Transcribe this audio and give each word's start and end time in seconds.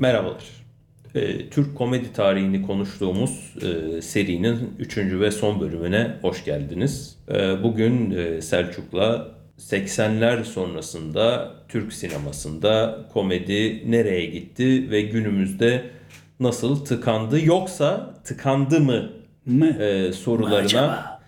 Merhabalar. 0.00 0.44
Ee, 1.14 1.50
Türk 1.50 1.76
komedi 1.76 2.12
tarihini 2.12 2.66
konuştuğumuz 2.66 3.54
e, 3.62 4.02
serinin 4.02 4.74
3. 4.78 4.96
ve 4.98 5.30
son 5.30 5.60
bölümüne 5.60 6.16
hoş 6.22 6.44
geldiniz. 6.44 7.16
Ee, 7.28 7.62
bugün 7.62 8.10
e, 8.10 8.40
Selçuk'la 8.42 9.28
80'ler 9.58 10.44
sonrasında 10.44 11.54
Türk 11.68 11.92
sinemasında 11.92 12.98
komedi 13.12 13.90
nereye 13.90 14.26
gitti 14.26 14.90
ve 14.90 15.02
günümüzde 15.02 15.82
nasıl 16.40 16.84
tıkandı 16.84 17.44
yoksa 17.44 18.14
tıkandı 18.24 18.80
mı 18.80 19.10
Mı? 19.46 19.66
e, 19.66 20.12
sorularına 20.12 20.56
Acaba? 20.56 21.20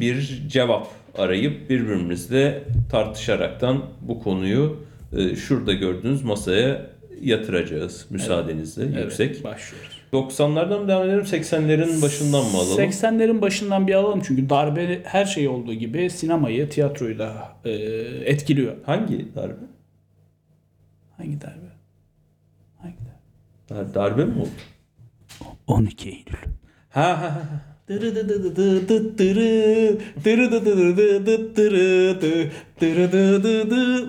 bir 0.00 0.42
cevap 0.48 0.88
arayıp 1.18 1.70
birbirimizle 1.70 2.64
tartışaraktan 2.90 3.84
bu 4.00 4.18
konuyu 4.22 4.76
e, 5.16 5.36
şurada 5.36 5.72
gördüğünüz 5.72 6.22
masaya 6.24 6.95
yatıracağız 7.22 8.06
müsaadenizle 8.10 9.00
yüksek. 9.02 9.30
Evet, 9.30 9.44
başlıyoruz. 9.44 9.96
90'lardan 10.12 10.80
mı 10.80 10.88
devam 10.88 11.08
edelim 11.08 11.24
80'lerin 11.24 12.02
başından 12.02 12.44
mı 12.44 12.58
alalım? 12.58 12.78
80'lerin 12.84 13.40
başından 13.40 13.86
bir 13.86 13.94
alalım 13.94 14.22
çünkü 14.26 14.48
darbe 14.50 15.00
her 15.04 15.24
şey 15.24 15.48
olduğu 15.48 15.74
gibi 15.74 16.10
sinemayı, 16.10 16.68
tiyatroyu 16.68 17.18
da 17.18 17.48
e, 17.64 17.70
etkiliyor. 18.24 18.76
Hangi 18.86 19.34
darbe? 19.34 19.54
Hangi 21.16 21.40
darbe? 21.40 21.66
Hangi 22.78 22.96
darbe? 22.98 23.86
Dar- 23.88 23.94
Darbe 23.94 24.24
mi 24.24 24.40
oldu? 24.40 24.48
12 25.66 26.08
Eylül. 26.08 26.36
Ha 26.90 27.08
ha 27.08 27.22
ha. 27.22 27.42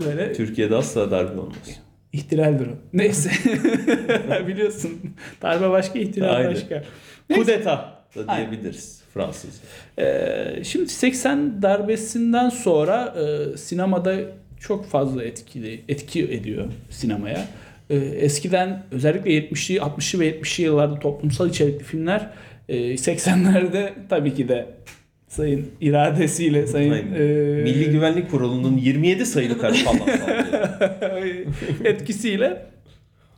Böyle 0.05 0.33
Türkiye'de 0.33 0.75
asla 0.75 1.11
darbe 1.11 1.39
olmaz. 1.39 1.79
İhtilaldir 2.13 2.67
o. 2.67 2.71
Neyse. 2.93 3.31
Biliyorsun. 4.47 4.91
Darbe 5.41 5.69
başka, 5.69 5.99
ihtilal 5.99 6.35
Aynen. 6.35 6.51
başka. 6.53 6.83
Kudeta 7.33 8.03
da 8.15 8.23
Aynen. 8.27 8.51
diyebiliriz 8.51 9.01
Fransız. 9.13 9.61
Ee, 9.99 10.63
şimdi 10.63 10.89
80 10.89 11.61
darbesinden 11.61 12.49
sonra 12.49 13.15
e, 13.17 13.57
sinemada 13.57 14.15
çok 14.59 14.85
fazla 14.85 15.23
etkili 15.23 15.83
etki 15.87 16.23
ediyor 16.23 16.65
sinemaya. 16.89 17.47
Ee, 17.89 17.95
eskiden 17.95 18.83
özellikle 18.91 19.31
70'li, 19.31 19.77
60'lı 19.77 20.19
ve 20.19 20.29
70'li 20.29 20.63
yıllarda 20.63 20.99
toplumsal 20.99 21.49
içerikli 21.49 21.83
filmler 21.83 22.29
e, 22.69 22.77
80'lerde 22.77 23.93
tabii 24.09 24.33
ki 24.33 24.49
de 24.49 24.67
sayın 25.27 25.71
iradesiyle 25.81 26.67
sayın 26.67 26.91
Aynen. 26.91 27.13
e, 27.13 27.17
Milli 27.63 27.91
Güvenlik 27.91 28.31
Kurulu'nun 28.31 28.77
27 28.77 29.25
sayılı 29.25 29.57
etkisiyle 31.85 32.65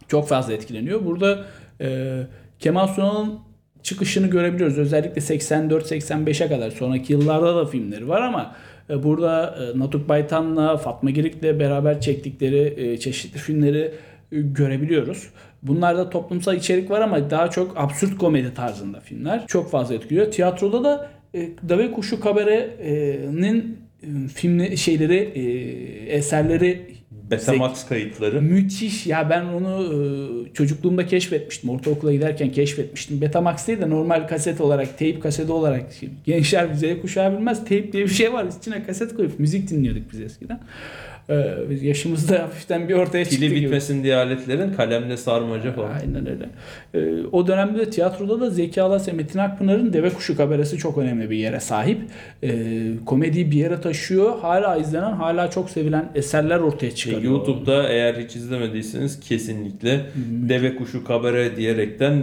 çok 0.08 0.28
fazla 0.28 0.54
etkileniyor. 0.54 1.06
Burada 1.06 1.46
e, 1.82 2.20
Kemal 2.60 2.88
Sunal'ın 2.88 3.40
çıkışını 3.84 4.28
görebiliyoruz. 4.28 4.78
Özellikle 4.78 5.22
84-85'e 5.22 6.48
kadar 6.48 6.72
sonraki 6.72 7.14
yıllarda 7.14 7.56
da 7.56 7.66
filmleri 7.66 8.08
var 8.08 8.22
ama 8.22 8.56
e, 8.90 9.04
burada 9.04 9.56
e, 9.60 9.80
Natuk 9.80 10.10
Baytan'la 10.10 10.78
Fatma 10.78 11.10
Girik'le 11.10 11.60
beraber 11.60 12.02
çektikleri 12.02 12.74
e, 12.78 12.98
çeşitli 12.98 13.38
filmleri 13.38 13.92
görebiliyoruz. 14.32 15.30
Bunlarda 15.64 16.10
toplumsal 16.10 16.56
içerik 16.56 16.92
var 16.92 17.02
ama 17.02 17.30
daha 17.30 17.50
çok 17.50 17.78
absürt 17.78 18.18
komedi 18.18 18.54
tarzında 18.54 19.00
filmler. 19.00 19.48
Çok 19.48 19.72
fazla 19.72 19.96
etkiliyor. 19.96 20.32
Tiyatroda 20.32 20.84
da 20.84 21.10
e, 21.34 21.50
Dave 21.70 21.92
Kuşu 21.92 22.20
Kabere'nin 22.20 23.78
e, 24.04 24.28
filmli 24.28 24.78
şeyleri, 24.78 25.16
e, 25.16 25.42
eserleri 26.16 27.00
Betamax 27.32 27.88
kayıtları. 27.88 28.42
Müthiş 28.42 29.08
ya 29.08 29.30
ben 29.30 29.46
onu 29.46 29.94
e, 29.94 30.54
çocukluğumda 30.54 31.06
keşfetmiştim. 31.06 31.70
Ortaokula 31.70 32.14
giderken 32.14 32.52
keşfetmiştim. 32.52 33.22
Betamax 33.22 33.68
değil 33.68 33.82
de 33.82 33.90
normal 33.90 34.28
kaset 34.28 34.62
olarak, 34.62 34.98
teyp 34.98 35.24
kaseti 35.24 35.52
olarak. 35.52 35.86
Gençler 36.26 36.74
Z 36.74 37.02
kuşağı 37.02 37.34
bilmez. 37.34 37.66
Teyp 37.66 37.94
diye 37.94 38.04
bir 38.04 38.10
şey 38.10 38.34
var. 38.34 38.46
İçine 38.60 38.84
kaset 38.84 39.16
koyup 39.16 39.40
müzik 39.40 39.70
dinliyorduk 39.70 40.04
biz 40.12 40.22
eskiden. 40.22 40.60
E, 41.30 41.70
biz 41.70 41.84
yaşımızda 41.84 42.44
hafiften 42.44 42.90
bir 42.90 42.94
ortaya 42.94 43.26
çıktı 43.26 43.40
Pili 43.40 43.50
gibi. 43.50 43.66
bitmesin 43.66 44.04
diye 44.04 44.16
aletlerin 44.16 44.74
kalemle 44.74 45.18
sarmaca 45.18 45.72
falan. 45.72 45.92
Aynen 45.92 46.28
öyle. 46.30 46.50
E, 46.94 47.26
o 47.32 47.48
dönemde 47.48 47.80
de 47.80 47.90
tiyatroda 47.90 48.42
da 48.42 48.50
Zeki 48.50 48.82
Alasya, 48.82 49.14
Metin 49.14 49.40
Akpınar'ın 49.40 49.94
Deve 49.94 50.10
Kuşu 50.10 50.38
kabaresi 50.38 50.78
çok 50.78 50.98
önemli 50.98 51.30
bir 51.30 51.38
yere 51.38 51.60
sahip. 51.60 52.02
E, 52.44 52.52
komediyi 53.06 53.52
bir 53.52 53.58
yere 53.58 53.82
taşıyor. 53.82 54.40
Hala 54.40 54.78
izlenen, 54.78 55.12
hala 55.12 55.50
çok 55.50 55.70
sevilen 55.70 56.12
eserler 56.16 56.60
ortaya 56.60 56.96
çıkarıyor. 56.96 57.32
YouTube'da 57.32 57.90
eğer 57.90 58.16
hiç 58.16 58.36
izlemediyseniz 58.36 59.20
kesinlikle 59.20 60.02
Deve 60.50 60.76
Kuşu 60.76 61.04
Kabare 61.04 61.56
diyerekten 61.58 62.14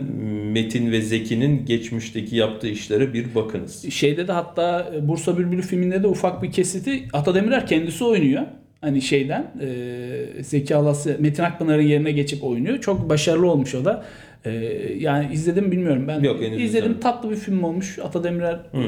Metin 0.52 0.92
ve 0.92 1.00
Zeki'nin 1.00 1.66
geçmişteki 1.66 2.36
yaptığı 2.36 2.68
işlere 2.68 3.14
bir 3.14 3.34
bakınız. 3.34 3.90
Şeyde 3.90 4.28
de 4.28 4.32
hatta 4.32 4.90
e, 4.96 5.08
Bursa 5.08 5.38
Bülbülü 5.38 5.62
filminde 5.62 6.02
de 6.02 6.06
ufak 6.06 6.42
bir 6.42 6.52
kesiti 6.52 7.04
Ata 7.12 7.34
Demirer 7.34 7.66
kendisi 7.66 8.04
oynuyor. 8.04 8.42
Hani 8.80 9.02
şeyden 9.02 9.46
e, 9.60 10.42
Zeki 10.42 10.76
Alasya, 10.76 11.16
Metin 11.18 11.42
Akpınar'ın 11.42 11.82
yerine 11.82 12.12
geçip 12.12 12.44
oynuyor. 12.44 12.80
Çok 12.80 13.08
başarılı 13.08 13.50
olmuş 13.50 13.74
o 13.74 13.84
da. 13.84 14.04
E, 14.44 14.50
yani 14.98 15.32
izledim 15.32 15.72
bilmiyorum 15.72 16.04
ben. 16.08 16.20
Yok, 16.20 16.36
henüz 16.36 16.52
izledim. 16.52 16.64
izlemedim. 16.66 17.00
Tatlı 17.00 17.30
bir 17.30 17.36
film 17.36 17.64
olmuş. 17.64 17.98
Ata 17.98 18.24
Demirer 18.24 18.52
e, 18.54 18.80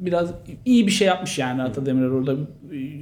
biraz 0.00 0.30
iyi 0.64 0.86
bir 0.86 0.92
şey 0.92 1.08
yapmış 1.08 1.38
yani 1.38 1.62
Ata 1.62 1.86
Demirer 1.86 2.08
orada. 2.08 2.36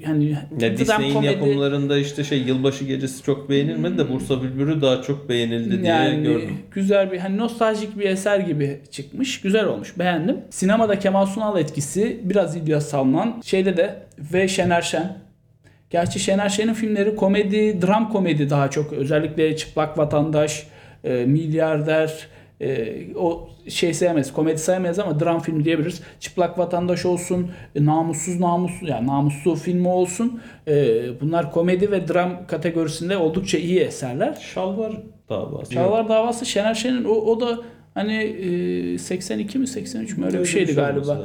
Hani 0.04 0.36
Ya 0.60 0.78
Disney'in 0.78 1.14
komedi- 1.14 1.26
yapımlarında 1.26 1.98
işte 1.98 2.24
şey 2.24 2.38
yılbaşı 2.42 2.84
gecesi 2.84 3.22
çok 3.22 3.50
beğenilmedi 3.50 3.98
de 3.98 4.12
Bursa 4.12 4.42
Bülbülü 4.42 4.80
daha 4.82 5.02
çok 5.02 5.28
beğenildi 5.28 5.82
diye 5.82 5.92
yani 5.92 6.22
gördüm. 6.22 6.50
güzel 6.72 7.12
bir 7.12 7.18
hani 7.18 7.36
nostaljik 7.38 7.98
bir 7.98 8.04
eser 8.04 8.38
gibi 8.40 8.80
çıkmış. 8.90 9.40
Güzel 9.40 9.66
olmuş. 9.66 9.98
Beğendim. 9.98 10.36
Sinemada 10.50 10.98
Kemal 10.98 11.26
Sunal 11.26 11.58
etkisi 11.58 12.20
biraz 12.24 12.56
İlyas 12.56 12.88
Salman. 12.88 13.40
Şeyde 13.44 13.76
de 13.76 14.02
ve 14.32 14.48
Şener 14.48 14.82
Şen. 14.82 15.25
Gerçi 15.96 16.18
Şener 16.18 16.48
Şen'in 16.48 16.74
filmleri 16.74 17.16
komedi, 17.16 17.82
dram 17.82 18.12
komedi 18.12 18.50
daha 18.50 18.70
çok. 18.70 18.92
Özellikle 18.92 19.56
Çıplak 19.56 19.98
Vatandaş, 19.98 20.66
e, 21.04 21.24
Milyarder, 21.24 22.28
e, 22.60 22.94
o 23.14 23.48
şey 23.68 23.94
sevmez, 23.94 24.32
komedi 24.32 24.58
sevmez 24.58 24.98
ama 24.98 25.20
dram 25.20 25.40
film 25.40 25.64
diyebiliriz. 25.64 26.02
Çıplak 26.20 26.58
Vatandaş 26.58 27.06
olsun, 27.06 27.50
e, 27.74 27.84
Namussuz 27.84 28.40
Namuslu 28.40 28.88
yani 28.88 29.06
Namuslu 29.06 29.54
filmi 29.54 29.88
olsun. 29.88 30.40
E, 30.68 31.20
bunlar 31.20 31.52
komedi 31.52 31.90
ve 31.90 32.08
dram 32.08 32.46
kategorisinde 32.46 33.16
oldukça 33.16 33.58
iyi 33.58 33.80
eserler. 33.80 34.34
Şalvar 34.54 34.92
davası. 35.28 35.70
Çağlar 35.70 36.08
davası 36.08 36.46
Şener 36.46 36.74
Şen'in 36.74 37.04
o, 37.04 37.12
o 37.12 37.40
da 37.40 37.58
hani 37.94 38.16
e, 38.94 38.98
82 38.98 39.58
mi 39.58 39.66
83 39.66 40.16
mü 40.16 40.26
öyle 40.26 40.40
bir 40.40 40.44
şeydi 40.44 40.66
şey 40.66 40.74
galiba. 40.74 41.18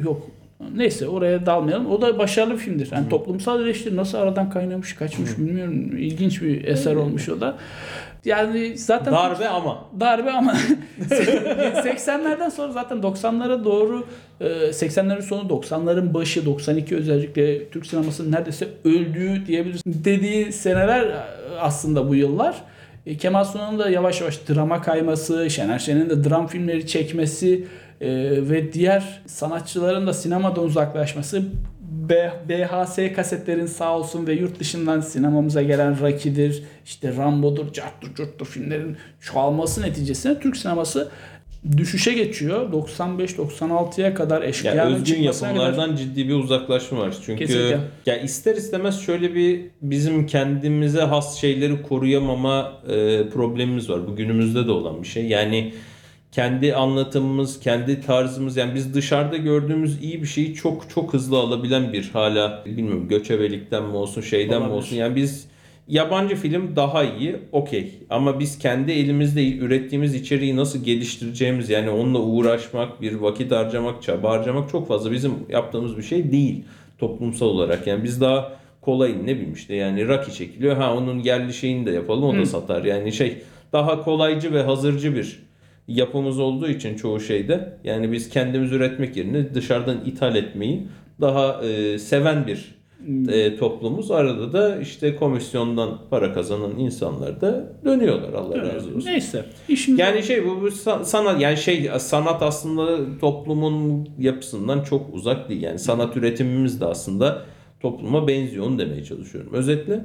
E, 0.00 0.02
yok. 0.04 0.26
Neyse 0.74 1.08
oraya 1.08 1.46
dalmayalım. 1.46 1.90
O 1.90 2.02
da 2.02 2.18
başarılı 2.18 2.52
bir 2.52 2.58
filmdir. 2.58 2.88
Yani 2.92 3.08
toplumsal 3.08 3.60
eleştiri 3.60 3.96
nasıl 3.96 4.18
aradan 4.18 4.50
kaynamış, 4.50 4.92
kaçmış 4.94 5.38
bilmiyorum. 5.38 5.96
İlginç 5.96 6.42
bir 6.42 6.64
eser 6.64 6.94
olmuş 6.96 7.28
o 7.28 7.40
da. 7.40 7.56
Yani 8.24 8.78
zaten 8.78 9.12
Darbe 9.14 9.48
ama. 9.48 9.84
darbe 10.00 10.30
ama 10.32 10.54
80'lerden 11.84 12.50
sonra 12.50 12.72
zaten 12.72 12.98
90'lara 12.98 13.64
doğru 13.64 14.06
e, 14.40 14.44
80'lerin 14.46 15.22
sonu 15.22 15.48
90'ların 15.48 16.14
başı 16.14 16.46
92 16.46 16.96
özellikle 16.96 17.68
Türk 17.68 17.86
sinemasının 17.86 18.32
neredeyse 18.32 18.68
öldüğü 18.84 19.46
diyebiliriz 19.46 19.82
dediği 19.86 20.52
seneler 20.52 21.02
e, 21.06 21.14
aslında 21.60 22.08
bu 22.08 22.14
yıllar. 22.14 22.56
E, 23.06 23.16
Kemal 23.16 23.44
Sunal'ın 23.44 23.78
da 23.78 23.90
yavaş 23.90 24.20
yavaş 24.20 24.48
drama 24.48 24.82
kayması, 24.82 25.50
Şener 25.50 25.78
Şen'in 25.78 26.10
de 26.10 26.24
dram 26.30 26.46
filmleri 26.46 26.86
çekmesi 26.86 27.66
e, 28.00 28.08
ve 28.50 28.72
diğer 28.72 29.22
sanatçıların 29.26 30.06
da 30.06 30.12
sinemadan 30.14 30.64
uzaklaşması 30.64 31.42
B- 32.08 32.32
BHS 32.48 32.98
kasetlerin 33.16 33.66
sağ 33.66 33.98
olsun 33.98 34.26
ve 34.26 34.32
yurt 34.32 34.60
dışından 34.60 35.00
sinemamıza 35.00 35.62
gelen 35.62 36.00
Rocky'dir, 36.00 36.62
işte 36.84 37.16
Rambo'dur, 37.16 37.72
Cart'tur, 37.72 38.14
Curt'tur 38.14 38.46
filmlerin 38.46 38.96
çoğalması 39.20 39.82
neticesinde 39.82 40.40
Türk 40.40 40.56
sineması 40.56 41.08
düşüşe 41.76 42.12
geçiyor. 42.12 42.72
95-96'ya 42.72 44.14
kadar 44.14 44.40
Yani 44.40 44.48
eşkıyanın 44.50 44.94
özgün 44.94 45.14
çıkmasına 45.14 45.52
kadar. 45.52 45.64
yapımlardan 45.66 45.96
ciddi 45.96 46.28
bir 46.28 46.34
uzaklaşma 46.34 46.98
var. 46.98 47.14
Çünkü 47.26 47.46
Kesinlikle. 47.46 47.78
ya 48.06 48.16
ister 48.16 48.56
istemez 48.56 49.00
şöyle 49.00 49.34
bir 49.34 49.60
bizim 49.82 50.26
kendimize 50.26 51.00
has 51.00 51.36
şeyleri 51.40 51.82
koruyamama 51.82 52.72
e, 52.88 53.28
problemimiz 53.28 53.90
var. 53.90 54.06
Bu 54.06 54.16
günümüzde 54.16 54.66
de 54.66 54.70
olan 54.70 55.02
bir 55.02 55.08
şey. 55.08 55.26
Yani 55.26 55.72
kendi 56.34 56.74
anlatımımız, 56.74 57.60
kendi 57.60 58.00
tarzımız 58.00 58.56
yani 58.56 58.74
biz 58.74 58.94
dışarıda 58.94 59.36
gördüğümüz 59.36 60.02
iyi 60.02 60.22
bir 60.22 60.26
şeyi 60.26 60.54
çok 60.54 60.90
çok 60.90 61.12
hızlı 61.14 61.38
alabilen 61.38 61.92
bir 61.92 62.10
hala 62.12 62.62
bilmiyorum 62.66 63.08
göçebelikten 63.08 63.84
mi 63.84 63.96
olsun 63.96 64.20
şeyden 64.20 64.58
mi 64.58 64.64
Olabilir. 64.64 64.76
olsun 64.76 64.96
yani 64.96 65.16
biz 65.16 65.48
yabancı 65.88 66.36
film 66.36 66.76
daha 66.76 67.04
iyi 67.04 67.36
okey. 67.52 67.90
Ama 68.10 68.40
biz 68.40 68.58
kendi 68.58 68.92
elimizde 68.92 69.56
ürettiğimiz 69.56 70.14
içeriği 70.14 70.56
nasıl 70.56 70.84
geliştireceğimiz 70.84 71.70
yani 71.70 71.90
onunla 71.90 72.18
uğraşmak 72.18 73.02
bir 73.02 73.14
vakit 73.14 73.52
harcamak 73.52 74.02
çaba 74.02 74.30
harcamak 74.30 74.70
çok 74.70 74.88
fazla 74.88 75.12
bizim 75.12 75.32
yaptığımız 75.48 75.96
bir 75.96 76.02
şey 76.02 76.32
değil 76.32 76.64
toplumsal 76.98 77.46
olarak. 77.46 77.86
Yani 77.86 78.04
biz 78.04 78.20
daha 78.20 78.52
kolay 78.80 79.14
ne 79.26 79.34
bileyim 79.34 79.52
işte 79.52 79.74
yani 79.74 80.08
Rocky 80.08 80.36
çekiliyor 80.36 80.76
ha 80.76 80.94
onun 80.94 81.18
yerli 81.18 81.54
şeyini 81.54 81.86
de 81.86 81.90
yapalım 81.90 82.24
o 82.24 82.36
da 82.36 82.46
satar. 82.46 82.84
Yani 82.84 83.12
şey 83.12 83.42
daha 83.72 84.02
kolaycı 84.02 84.52
ve 84.52 84.62
hazırcı 84.62 85.14
bir 85.16 85.43
yapımız 85.88 86.38
olduğu 86.40 86.68
için 86.68 86.96
çoğu 86.96 87.20
şeyde 87.20 87.78
yani 87.84 88.12
biz 88.12 88.28
kendimiz 88.28 88.72
üretmek 88.72 89.16
yerine 89.16 89.54
dışarıdan 89.54 90.00
ithal 90.06 90.36
etmeyi 90.36 90.86
daha 91.20 91.64
e, 91.64 91.98
seven 91.98 92.46
bir 92.46 92.74
e, 93.28 93.56
toplumuz. 93.56 94.10
Arada 94.10 94.52
da 94.52 94.80
işte 94.80 95.16
komisyondan 95.16 95.98
para 96.10 96.32
kazanan 96.32 96.78
insanlar 96.78 97.40
da 97.40 97.72
dönüyorlar 97.84 98.32
Allah 98.32 98.58
razı 98.58 98.88
olsun. 98.96 99.02
Neyse. 99.10 99.44
İşimiz 99.68 100.00
Yani 100.00 100.22
şey 100.22 100.46
bu, 100.46 100.60
bu 100.60 100.68
sa- 100.68 101.04
sanat 101.04 101.40
yani 101.40 101.56
şey 101.56 101.90
sanat 101.98 102.42
aslında 102.42 103.18
toplumun 103.20 104.08
yapısından 104.18 104.82
çok 104.82 105.14
uzak 105.14 105.48
değil. 105.48 105.62
Yani 105.62 105.78
sanat 105.78 106.16
üretimimiz 106.16 106.80
de 106.80 106.84
aslında 106.86 107.42
topluma 107.80 108.28
benziyor 108.28 108.66
onu 108.66 108.78
demeye 108.78 109.04
çalışıyorum. 109.04 109.52
Özetle 109.54 110.04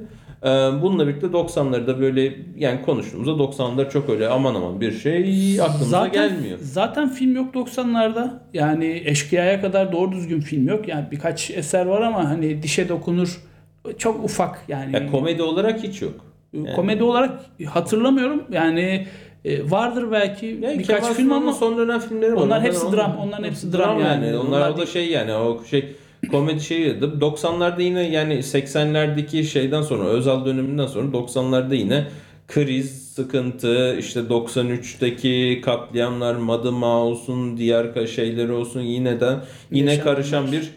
bununla 0.82 1.06
birlikte 1.06 1.26
90'ları 1.26 1.86
da 1.86 2.00
böyle 2.00 2.34
yani 2.56 2.82
konuştuğumuzda 2.82 3.30
90'lar 3.32 3.90
çok 3.90 4.08
öyle 4.08 4.28
aman 4.28 4.54
aman 4.54 4.80
bir 4.80 4.92
şey 4.92 5.60
aklımıza 5.60 6.06
gelmiyor. 6.08 6.58
Zaten 6.62 7.08
film 7.08 7.36
yok 7.36 7.54
90'larda. 7.54 8.30
Yani 8.54 9.02
Eşkıya'ya 9.04 9.60
kadar 9.60 9.92
doğru 9.92 10.12
düzgün 10.12 10.40
film 10.40 10.68
yok. 10.68 10.88
Yani 10.88 11.04
birkaç 11.10 11.50
eser 11.50 11.86
var 11.86 12.00
ama 12.02 12.28
hani 12.28 12.62
dişe 12.62 12.88
dokunur. 12.88 13.40
Çok 13.98 14.24
ufak 14.24 14.64
yani. 14.68 14.94
Ya 14.94 15.10
komedi 15.10 15.42
olarak 15.42 15.82
hiç 15.82 16.02
yok. 16.02 16.14
Yani- 16.52 16.72
Komedi 16.76 17.02
olarak 17.02 17.30
hatırlamıyorum. 17.66 18.42
Yani 18.52 19.06
e, 19.44 19.70
vardır 19.70 20.12
belki 20.12 20.58
Yani 20.62 20.78
birkaç 20.78 21.04
film 21.12 21.32
ama 21.32 21.52
son 21.52 21.78
dönem 21.78 22.00
filmleri 22.00 22.36
var. 22.36 22.42
onlar 22.42 22.62
hepsi 22.62 22.92
dram, 22.92 23.16
onların 23.18 23.44
hepsi 23.44 23.72
dram 23.72 24.00
yani. 24.00 24.26
Onlar, 24.36 24.48
Onlar 24.48 24.70
o 24.70 24.72
da 24.72 24.76
değil. 24.76 24.88
şey 24.88 25.10
yani 25.10 25.34
o 25.34 25.64
şey 25.64 25.92
komedi 26.30 26.60
şeyi 26.60 26.86
90'larda 27.00 27.82
yine 27.82 28.10
yani 28.10 28.34
80'lerdeki 28.34 29.44
şeyden 29.44 29.82
sonra 29.82 30.04
Özal 30.04 30.46
döneminden 30.46 30.86
sonra 30.86 31.06
90'larda 31.16 31.74
yine 31.74 32.06
kriz, 32.48 33.12
sıkıntı, 33.14 33.96
işte 33.98 34.20
93'teki 34.20 35.60
katliamlar, 35.64 36.34
Madıma 36.34 36.96
olsun, 36.98 37.56
diğer 37.56 37.84
ka- 37.84 38.06
şeyleri 38.08 38.52
olsun 38.52 38.80
yine 38.80 39.20
de 39.20 39.36
yine 39.70 39.90
Yaşananlar. 39.90 40.14
karışan 40.16 40.52
bir 40.52 40.70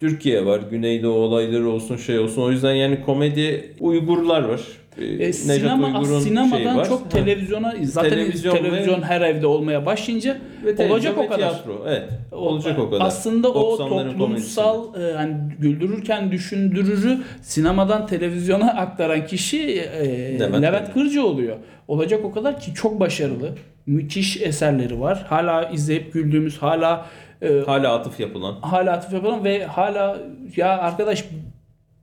Türkiye 0.00 0.46
var. 0.46 0.60
Güneydoğu 0.70 1.14
olayları 1.14 1.68
olsun 1.68 1.96
şey 1.96 2.18
olsun. 2.18 2.42
O 2.42 2.50
yüzden 2.50 2.74
yani 2.74 3.00
komedi 3.06 3.74
Uygurlar 3.80 4.42
var. 4.42 4.60
E, 4.98 5.18
Nejat 5.18 5.34
sinema, 5.34 5.86
Uygur'un 5.86 6.20
sinemadan 6.20 6.56
şeyi 6.56 6.66
var. 6.76 6.88
çok 6.88 7.10
televizyona 7.10 7.74
zaten 7.82 8.10
Televizyon 8.10 8.56
televizyon, 8.56 9.02
ve- 9.02 9.06
her 9.06 9.20
evde 9.20 9.46
olmaya 9.46 9.86
başlayınca 9.86 10.36
Ve 10.64 10.88
olacak 10.90 11.18
o 11.18 11.22
kadar. 11.28 11.36
Tiyatro. 11.36 11.84
Evet. 11.88 12.08
Olacak 12.32 12.78
o 12.78 12.90
kadar. 12.90 13.06
Aslında 13.06 13.52
o 13.52 13.78
90'ların 13.78 14.18
toplumsal 14.18 14.84
e, 15.02 15.12
hani 15.16 15.34
güldürürken 15.58 16.32
düşündürürü 16.32 17.18
sinemadan 17.42 18.06
televizyona 18.06 18.66
aktaran 18.70 19.26
kişi 19.26 19.62
e, 19.80 20.40
Levent 20.40 20.62
Levent, 20.62 20.92
Kırcı 20.94 21.26
oluyor. 21.26 21.56
Olacak 21.88 22.20
o 22.24 22.32
kadar 22.32 22.60
ki 22.60 22.74
çok 22.74 23.00
başarılı. 23.00 23.50
Müthiş 23.86 24.36
eserleri 24.42 25.00
var. 25.00 25.24
Hala 25.28 25.64
izleyip 25.70 26.12
güldüğümüz, 26.12 26.58
hala 26.58 27.06
e, 27.42 27.60
Hala 27.66 27.94
atıf 27.94 28.20
yapılan. 28.20 28.54
hala 28.62 28.92
atıf 28.92 29.12
yapılan 29.12 29.44
ve 29.44 29.64
hala 29.64 30.16
ya 30.56 30.68
arkadaş 30.78 31.24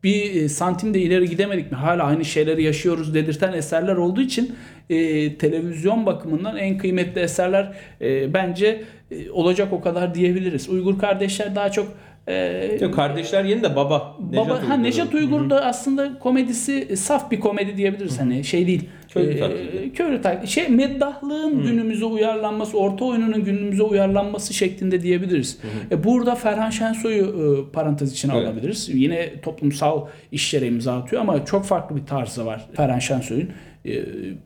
bir 0.04 0.36
e, 0.36 0.50
santim 0.50 0.94
de 0.94 1.00
ileri 1.00 1.30
gidemedik 1.30 1.72
mi? 1.72 1.78
Hala 1.78 2.04
aynı 2.04 2.26
şeyleri 2.26 2.64
yaşıyoruz 2.64 3.14
dedirten 3.14 3.54
eserler 3.54 3.96
olduğu 3.96 4.22
için 4.22 4.56
e, 4.90 5.36
televizyon 5.38 6.06
bakımından 6.06 6.58
en 6.58 6.78
kıymetli 6.78 7.22
eserler 7.22 7.74
e, 8.02 8.34
bence 8.34 8.84
e, 9.12 9.32
olacak 9.32 9.74
o 9.74 9.82
kadar 9.82 10.16
diyebiliriz. 10.16 10.70
Uygur 10.70 11.00
kardeşler 11.00 11.56
daha 11.56 11.72
çok 11.72 11.88
e, 12.28 12.78
Yok, 12.82 12.94
kardeşler 12.94 13.44
yeni 13.44 13.64
de 13.64 13.76
baba. 13.76 14.16
Baba 14.20 14.50
ha 14.50 14.74
Uygur. 14.74 14.84
Nejat 14.84 15.14
Uygur 15.14 15.50
da 15.50 15.66
aslında 15.66 16.20
komedisi 16.20 16.88
e, 16.90 16.96
saf 16.96 17.32
bir 17.32 17.40
komedi 17.40 17.78
diyebiliriz 17.78 18.20
hani 18.20 18.44
şey 18.44 18.68
değil. 18.68 18.90
Köylü 19.10 19.32
Ee, 19.34 19.40
taklidi. 19.40 19.94
köylü 19.94 20.22
taklidi. 20.22 20.52
Şey 20.52 20.68
meddahlığın 20.68 21.64
günümüze 21.64 22.06
uyarlanması, 22.06 22.78
orta 22.78 23.06
oyunun 23.06 23.44
günümüze 23.44 23.84
uyarlanması 23.84 24.54
şeklinde 24.54 25.02
diyebiliriz. 25.04 25.58
E, 25.92 26.04
burada 26.04 26.36
Ferhan 26.36 26.70
Şensoy'u 26.70 27.26
e, 27.26 27.72
parantez 27.72 28.14
içine 28.14 28.34
Evet. 28.38 28.48
alabiliriz. 28.48 28.90
Yine 28.94 29.42
toplumsal 29.42 30.08
işlere 30.32 30.68
imza 30.68 30.98
atıyor 30.98 31.22
ama 31.22 31.46
çok 31.46 31.66
farklı 31.66 31.96
bir 31.96 32.06
tarzı 32.06 32.46
var 32.46 32.66
Ferhan 32.76 33.00
Şensoy'un. 33.00 33.50
E, 33.86 33.92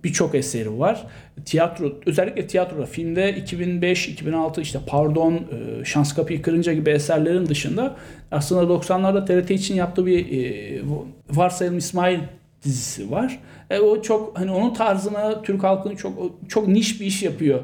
birçok 0.04 0.36
eseri 0.36 0.80
var. 0.80 1.04
Tiyatro, 1.45 1.92
özellikle 2.06 2.48
tiyatroda, 2.48 2.86
filmde 2.86 3.36
2005, 3.38 4.07
2006 4.07 4.62
işte 4.62 4.80
Pardon, 4.88 5.33
e, 5.33 5.86
Şans 5.86 6.13
Kapıyı 6.15 6.42
Kırınca 6.42 6.74
gibi 6.74 6.89
eserlerin 6.89 7.45
dışında 7.45 7.95
aslında 8.31 8.74
90'larda 8.74 9.25
TRT 9.25 9.51
için 9.54 9.75
yaptığı 9.75 10.06
bir 10.06 10.44
e, 10.44 10.81
Varsayalım 11.30 11.77
İsmail 11.77 12.19
dizisi 12.63 13.12
var. 13.12 13.39
E, 13.74 13.80
o 13.80 14.02
çok 14.02 14.40
hani 14.40 14.52
onun 14.52 14.74
tarzına 14.74 15.42
Türk 15.42 15.64
halkının 15.64 15.96
çok 15.96 16.14
çok 16.50 16.68
niş 16.68 17.02
bir 17.02 17.06
iş 17.06 17.24
yapıyor 17.24 17.60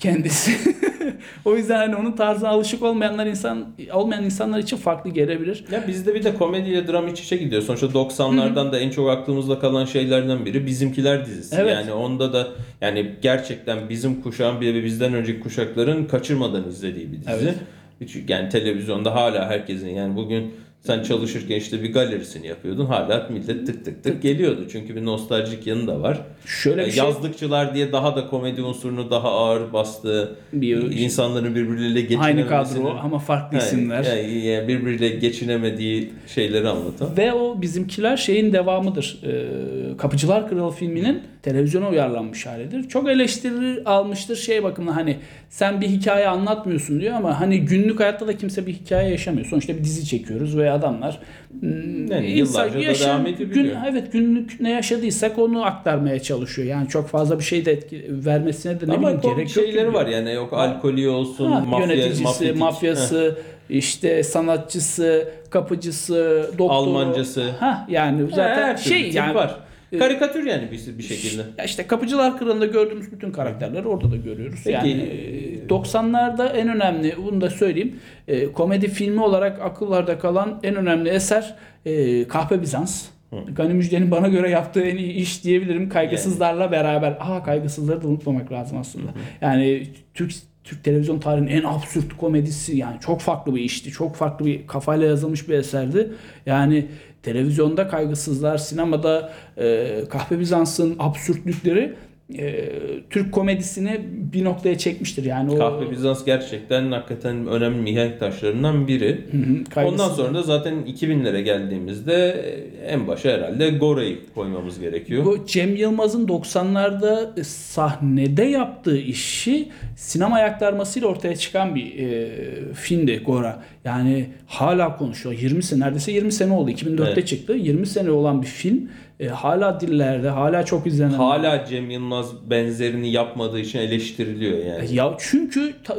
kendisi. 0.00 0.52
o 1.44 1.56
yüzden 1.56 1.76
hani 1.76 1.96
onun 1.96 2.12
tarzına 2.12 2.48
alışık 2.48 2.82
olmayanlar 2.82 3.26
insan 3.26 3.66
olmayan 3.92 4.24
insanlar 4.24 4.58
için 4.58 4.76
farklı 4.76 5.10
gelebilir. 5.10 5.64
Ya 5.72 5.84
bizde 5.88 6.14
bir 6.14 6.24
de 6.24 6.34
komediyle 6.34 6.86
dram 6.88 7.08
iç 7.08 7.20
içe 7.20 7.36
gidiyor. 7.36 7.62
Sonuçta 7.62 7.86
90'lardan 7.86 8.72
da 8.72 8.78
en 8.78 8.90
çok 8.90 9.10
aklımızda 9.10 9.58
kalan 9.58 9.84
şeylerden 9.84 10.46
biri 10.46 10.66
Bizimkiler 10.66 11.26
dizisi. 11.26 11.56
Evet. 11.58 11.72
Yani 11.72 11.92
onda 11.92 12.32
da 12.32 12.48
yani 12.80 13.12
gerçekten 13.22 13.88
bizim 13.88 14.22
kuşağın 14.22 14.60
bir 14.60 14.74
ve 14.74 14.84
bizden 14.84 15.14
önceki 15.14 15.40
kuşakların 15.40 16.04
kaçırmadan 16.04 16.68
izlediği 16.68 17.12
bir 17.12 17.18
dizi. 17.18 17.30
Evet. 17.30 17.54
Hiç- 18.00 18.16
Yani 18.28 18.48
televizyonda 18.48 19.14
hala 19.14 19.48
herkesin 19.50 19.88
yani 19.88 20.16
bugün 20.16 20.54
sen 20.86 21.02
çalışırken 21.02 21.56
işte 21.56 21.82
bir 21.82 21.92
galerisini 21.92 22.46
yapıyordun. 22.46 22.86
Hala 22.86 23.28
millet 23.30 23.66
tık 23.66 23.84
tık 23.84 24.04
tık 24.04 24.22
geliyordu. 24.22 24.66
Çünkü 24.72 24.96
bir 24.96 25.04
nostaljik 25.04 25.66
yanı 25.66 25.86
da 25.86 26.00
var. 26.02 26.18
Şöyle 26.46 26.76
bir 26.76 26.82
Yani 26.82 26.92
şey 26.92 27.04
Yazlıkçılar 27.04 27.74
diye 27.74 27.92
daha 27.92 28.16
da 28.16 28.26
komedi 28.26 28.62
unsurunu 28.62 29.10
daha 29.10 29.30
ağır 29.30 29.72
bastığı, 29.72 30.36
Bir- 30.52 30.92
insanların 30.98 31.54
birbirleriyle 31.54 32.00
geçinememesini. 32.00 32.36
aynı 32.40 32.48
kadro 32.48 32.98
ama 33.02 33.18
farklı 33.18 33.58
isimler. 33.58 34.02
Yani, 34.04 34.46
yani 34.46 34.68
birbiriyle 34.68 35.08
geçinemediği 35.08 36.12
şeyleri 36.34 36.68
anlatan. 36.68 37.16
Ve 37.16 37.32
o 37.32 37.62
bizimkiler 37.62 38.16
şeyin 38.16 38.52
devamıdır. 38.52 39.18
Ee, 39.26 39.96
Kapıcılar 39.96 40.48
Kralı 40.48 40.70
filminin 40.72 41.22
televizyona 41.50 41.88
uyarlanmış 41.88 42.46
halidir. 42.46 42.88
Çok 42.88 43.08
eleştiri 43.08 43.82
almıştır 43.84 44.36
şey 44.36 44.62
bakımından 44.62 44.92
hani 44.94 45.16
sen 45.50 45.80
bir 45.80 45.86
hikaye 45.86 46.28
anlatmıyorsun 46.28 47.00
diyor 47.00 47.14
ama 47.14 47.40
hani 47.40 47.60
günlük 47.60 48.00
hayatta 48.00 48.26
da 48.26 48.36
kimse 48.36 48.66
bir 48.66 48.72
hikaye 48.72 49.10
yaşamıyor. 49.10 49.46
Sonuçta 49.46 49.74
bir 49.74 49.84
dizi 49.84 50.06
çekiyoruz 50.06 50.56
ve 50.58 50.70
adamlar 50.70 51.18
hmm, 51.60 52.06
Yani 52.12 52.30
yıllarca 52.30 52.74
da 52.74 52.82
yaşam- 52.82 53.08
devam 53.08 53.24
gün, 53.24 53.32
edebiliyor. 53.34 53.76
Evet 53.90 54.12
günlük 54.12 54.60
ne 54.60 54.70
yaşadıysak 54.70 55.38
onu 55.38 55.64
aktarmaya 55.64 56.18
çalışıyor. 56.22 56.68
Yani 56.68 56.88
çok 56.88 57.08
fazla 57.08 57.38
bir 57.38 57.44
şey 57.44 57.64
de 57.64 57.72
etki, 57.72 58.04
vermesine 58.08 58.80
de 58.80 58.88
ne 58.88 58.92
Ama 58.92 59.02
bileyim 59.02 59.20
gerek 59.36 59.56
yok. 59.56 59.66
şeyleri 59.66 59.92
var 59.94 60.06
yani 60.06 60.32
yok 60.32 60.52
alkolü 60.52 61.08
olsun, 61.08 61.52
Ha, 61.52 61.60
mafya, 61.60 61.86
yöneticisi, 61.94 62.22
mafyatik- 62.24 62.58
mafyası, 62.58 63.38
işte 63.70 64.22
sanatçısı, 64.22 65.28
kapıcısı, 65.50 66.50
doktoru. 66.58 66.68
Almancası. 66.78 67.50
Ha 67.50 67.86
yani 67.90 68.30
zaten 68.30 68.62
her 68.68 68.76
şey 68.76 69.10
yani 69.10 69.34
var. 69.34 69.65
Karikatür 69.98 70.46
yani 70.46 70.68
bir, 70.70 70.98
bir 70.98 71.02
şekilde. 71.02 71.42
ya 71.58 71.64
işte 71.64 71.86
Kapıcılar 71.86 72.38
Kralı'nda 72.38 72.66
gördüğümüz 72.66 73.12
bütün 73.12 73.32
karakterleri 73.32 73.88
orada 73.88 74.10
da 74.10 74.16
görüyoruz. 74.16 74.60
Peki. 74.64 74.74
Yani 74.74 74.92
e, 74.92 75.66
90'larda 75.68 76.52
en 76.52 76.68
önemli, 76.68 77.14
bunu 77.16 77.40
da 77.40 77.50
söyleyeyim, 77.50 77.96
e, 78.28 78.52
komedi 78.52 78.88
filmi 78.88 79.22
olarak 79.22 79.60
akıllarda 79.60 80.18
kalan 80.18 80.60
en 80.62 80.76
önemli 80.76 81.08
eser 81.08 81.54
e, 81.86 82.28
Kahpe 82.28 82.62
Bizans. 82.62 83.06
Gani 83.52 83.74
Müjde'nin 83.74 84.10
bana 84.10 84.28
göre 84.28 84.50
yaptığı 84.50 84.80
en 84.80 84.96
iyi 84.96 85.12
iş 85.12 85.44
diyebilirim. 85.44 85.88
Kaygısızlarla 85.88 86.72
beraber. 86.72 87.16
Aa 87.20 87.42
kaygısızları 87.42 88.02
da 88.02 88.08
unutmamak 88.08 88.52
lazım 88.52 88.78
aslında. 88.78 89.10
Yani 89.40 89.86
Türk 90.14 90.32
Türk 90.66 90.84
televizyon 90.84 91.18
tarihinin 91.18 91.50
en 91.50 91.64
absürt 91.64 92.16
komedisi 92.16 92.76
yani 92.76 93.00
çok 93.00 93.20
farklı 93.20 93.54
bir 93.54 93.60
işti. 93.60 93.90
Çok 93.90 94.16
farklı 94.16 94.46
bir 94.46 94.66
kafayla 94.66 95.06
yazılmış 95.06 95.48
bir 95.48 95.54
eserdi. 95.54 96.12
Yani 96.46 96.86
televizyonda 97.30 97.88
kaygısızlar, 97.88 98.58
sinemada 98.58 99.32
e, 99.58 99.88
Kahpe 100.10 100.40
Bizans'ın 100.40 100.96
absürtlükleri 100.98 101.92
e, 102.38 102.68
Türk 103.10 103.32
komedisini 103.32 104.00
bir 104.32 104.44
noktaya 104.44 104.78
çekmiştir. 104.78 105.24
Yani 105.24 105.50
o 105.52 105.58
Kahve 105.58 105.90
Bizans 105.90 106.24
gerçekten 106.24 106.92
hakikaten 106.92 107.46
önemli 107.46 107.80
mihenk 107.80 108.20
taşlarından 108.20 108.88
biri. 108.88 109.10
Hı 109.32 109.36
hı, 109.36 109.64
kaygısız- 109.74 109.92
Ondan 109.92 110.08
sonra 110.14 110.34
da 110.34 110.42
zaten 110.42 110.74
2000'lere 110.74 111.40
geldiğimizde 111.40 112.44
en 112.86 113.08
başa 113.08 113.30
herhalde 113.30 113.70
Gora'yı 113.70 114.18
koymamız 114.34 114.80
gerekiyor. 114.80 115.24
Bu 115.24 115.46
Cem 115.46 115.76
Yılmaz'ın 115.76 116.26
90'larda 116.28 117.44
sahnede 117.44 118.44
yaptığı 118.44 118.98
işi 118.98 119.68
sinema 119.96 120.36
aktarmasıyla 120.38 121.08
ortaya 121.08 121.36
çıkan 121.36 121.74
bir 121.74 121.98
e, 121.98 122.28
filmdi 122.74 123.22
Gora. 123.26 123.62
Yani 123.86 124.26
hala 124.46 124.96
konuşuyor. 124.96 125.34
20 125.38 125.62
sene 125.62 125.80
neredeyse 125.80 126.12
20 126.12 126.32
sene 126.32 126.52
oldu. 126.52 126.70
2004'te 126.70 127.12
Evet. 127.12 127.28
çıktı. 127.28 127.52
20 127.52 127.86
sene 127.86 128.10
olan 128.10 128.42
bir 128.42 128.46
film. 128.46 128.88
E, 129.20 129.28
hala 129.28 129.80
dillerde, 129.80 130.28
hala 130.28 130.64
çok 130.64 130.86
izlenen. 130.86 131.10
Hala 131.12 131.64
Cem 131.64 131.90
Yılmaz 131.90 132.50
benzerini 132.50 133.10
yapmadığı 133.10 133.60
için 133.60 133.78
eleştiriliyor 133.78 134.58
yani. 134.66 134.94
Ya 134.94 135.14
çünkü 135.18 135.74
ta- 135.84 135.96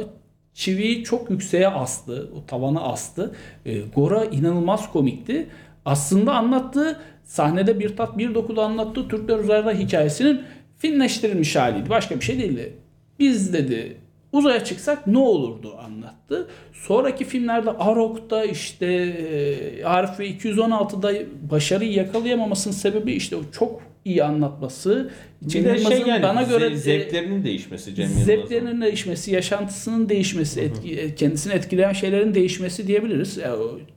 çiviyi 0.54 1.04
çok 1.04 1.30
yükseğe 1.30 1.68
astı, 1.68 2.30
o 2.36 2.46
tavana 2.46 2.80
astı. 2.80 3.34
E, 3.66 3.78
Gora 3.94 4.24
inanılmaz 4.24 4.92
komikti. 4.92 5.46
Aslında 5.84 6.32
anlattığı 6.34 7.00
sahnede 7.24 7.80
bir 7.80 7.96
tat 7.96 8.18
bir 8.18 8.34
dokuda 8.34 8.64
anlattığı 8.64 9.08
Türkler 9.08 9.38
Uzayda 9.38 9.72
hikayesinin 9.72 10.40
filmleştirilmiş 10.78 11.56
haliydi. 11.56 11.90
Başka 11.90 12.16
bir 12.16 12.20
şey 12.24 12.38
değildi. 12.38 12.72
Biz 13.18 13.52
dedi 13.52 13.96
uzaya 14.32 14.64
çıksak 14.64 15.06
ne 15.06 15.18
olurdu 15.18 15.76
anlattı. 15.84 16.48
Sonraki 16.72 17.24
filmlerde 17.24 17.70
Arok'ta 17.70 18.44
işte 18.44 18.86
e, 18.86 19.84
Arif 19.84 20.20
ve 20.20 20.30
216'da 20.30 21.12
başarıyı 21.50 21.92
yakalayamamasının 21.92 22.74
sebebi 22.74 23.12
işte 23.12 23.36
o 23.36 23.40
çok 23.52 23.87
iyi 24.08 24.24
anlatması. 24.24 25.10
Bir 25.42 25.48
Cem 25.48 25.64
de 25.64 25.68
Yılmaz'ın 25.68 25.96
şey 25.96 26.06
yani 26.06 26.22
bana 26.22 26.42
göre 26.42 26.64
ze- 26.66 26.72
e, 26.72 26.76
zevklerinin 26.76 27.44
değişmesi 27.44 27.94
Cem 27.94 28.04
Yılmaz'ın. 28.04 28.24
zevklerinin 28.26 28.80
değişmesi, 28.80 29.34
yaşantısının 29.34 30.08
değişmesi, 30.08 30.60
etki, 30.60 31.14
kendisini 31.14 31.52
etkileyen 31.52 31.92
şeylerin 31.92 32.34
değişmesi 32.34 32.86
diyebiliriz. 32.86 33.38
E, 33.38 33.48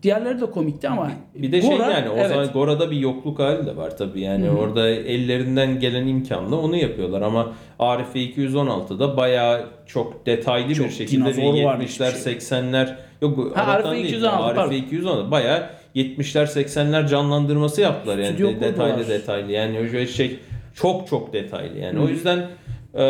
Diğerleri 0.03 0.41
de 0.41 0.46
komikti 0.46 0.89
ama 0.89 1.12
Bir 1.36 1.51
de 1.51 1.62
şey 1.62 1.77
Gora, 1.77 1.91
yani 1.91 2.10
o 2.10 2.15
evet. 2.18 2.30
zaman 2.30 2.48
Gora'da 2.48 2.91
bir 2.91 2.98
yokluk 2.98 3.39
hali 3.39 3.65
de 3.65 3.77
var 3.77 3.98
tabii 3.98 4.22
yani 4.22 4.50
orada 4.50 4.89
ellerinden 4.89 5.80
gelen 5.80 6.08
imkanla 6.08 6.56
onu 6.56 6.75
yapıyorlar 6.75 7.22
ama 7.22 7.53
Arife 7.80 8.20
216'da 8.20 9.18
bayağı 9.18 9.65
çok 9.88 10.25
detaylı 10.25 10.74
Çok 10.75 10.86
bir 10.88 10.91
şekilde 10.91 11.34
dinozor 11.36 11.63
vardı 11.63 11.84
70'ler 11.84 12.08
hiçbir 12.12 12.24
şey. 12.24 12.34
80'ler 12.34 12.96
yok 13.22 13.51
Ha, 13.58 13.63
Arife 13.63 13.91
değil, 13.91 14.06
216, 14.06 14.44
Arife 14.44 14.56
pardon. 14.56 14.75
216 14.75 15.32
bayağı 15.32 15.70
70'ler 15.95 16.45
80'ler 16.45 17.07
canlandırması 17.10 17.81
yaptılar 17.81 18.17
yani 18.17 18.27
Stüdyo 18.33 18.50
de- 18.50 18.62
detaylı 18.62 18.93
kurdular. 18.98 19.10
detaylı 19.19 19.51
yani 19.51 19.79
o 19.79 19.91
şey- 19.91 20.07
şey 20.07 20.39
çok 20.75 21.07
çok 21.07 21.33
detaylı 21.33 21.77
yani 21.77 22.00
o 22.00 22.07
yüzden 22.07 22.48
e, 22.93 23.03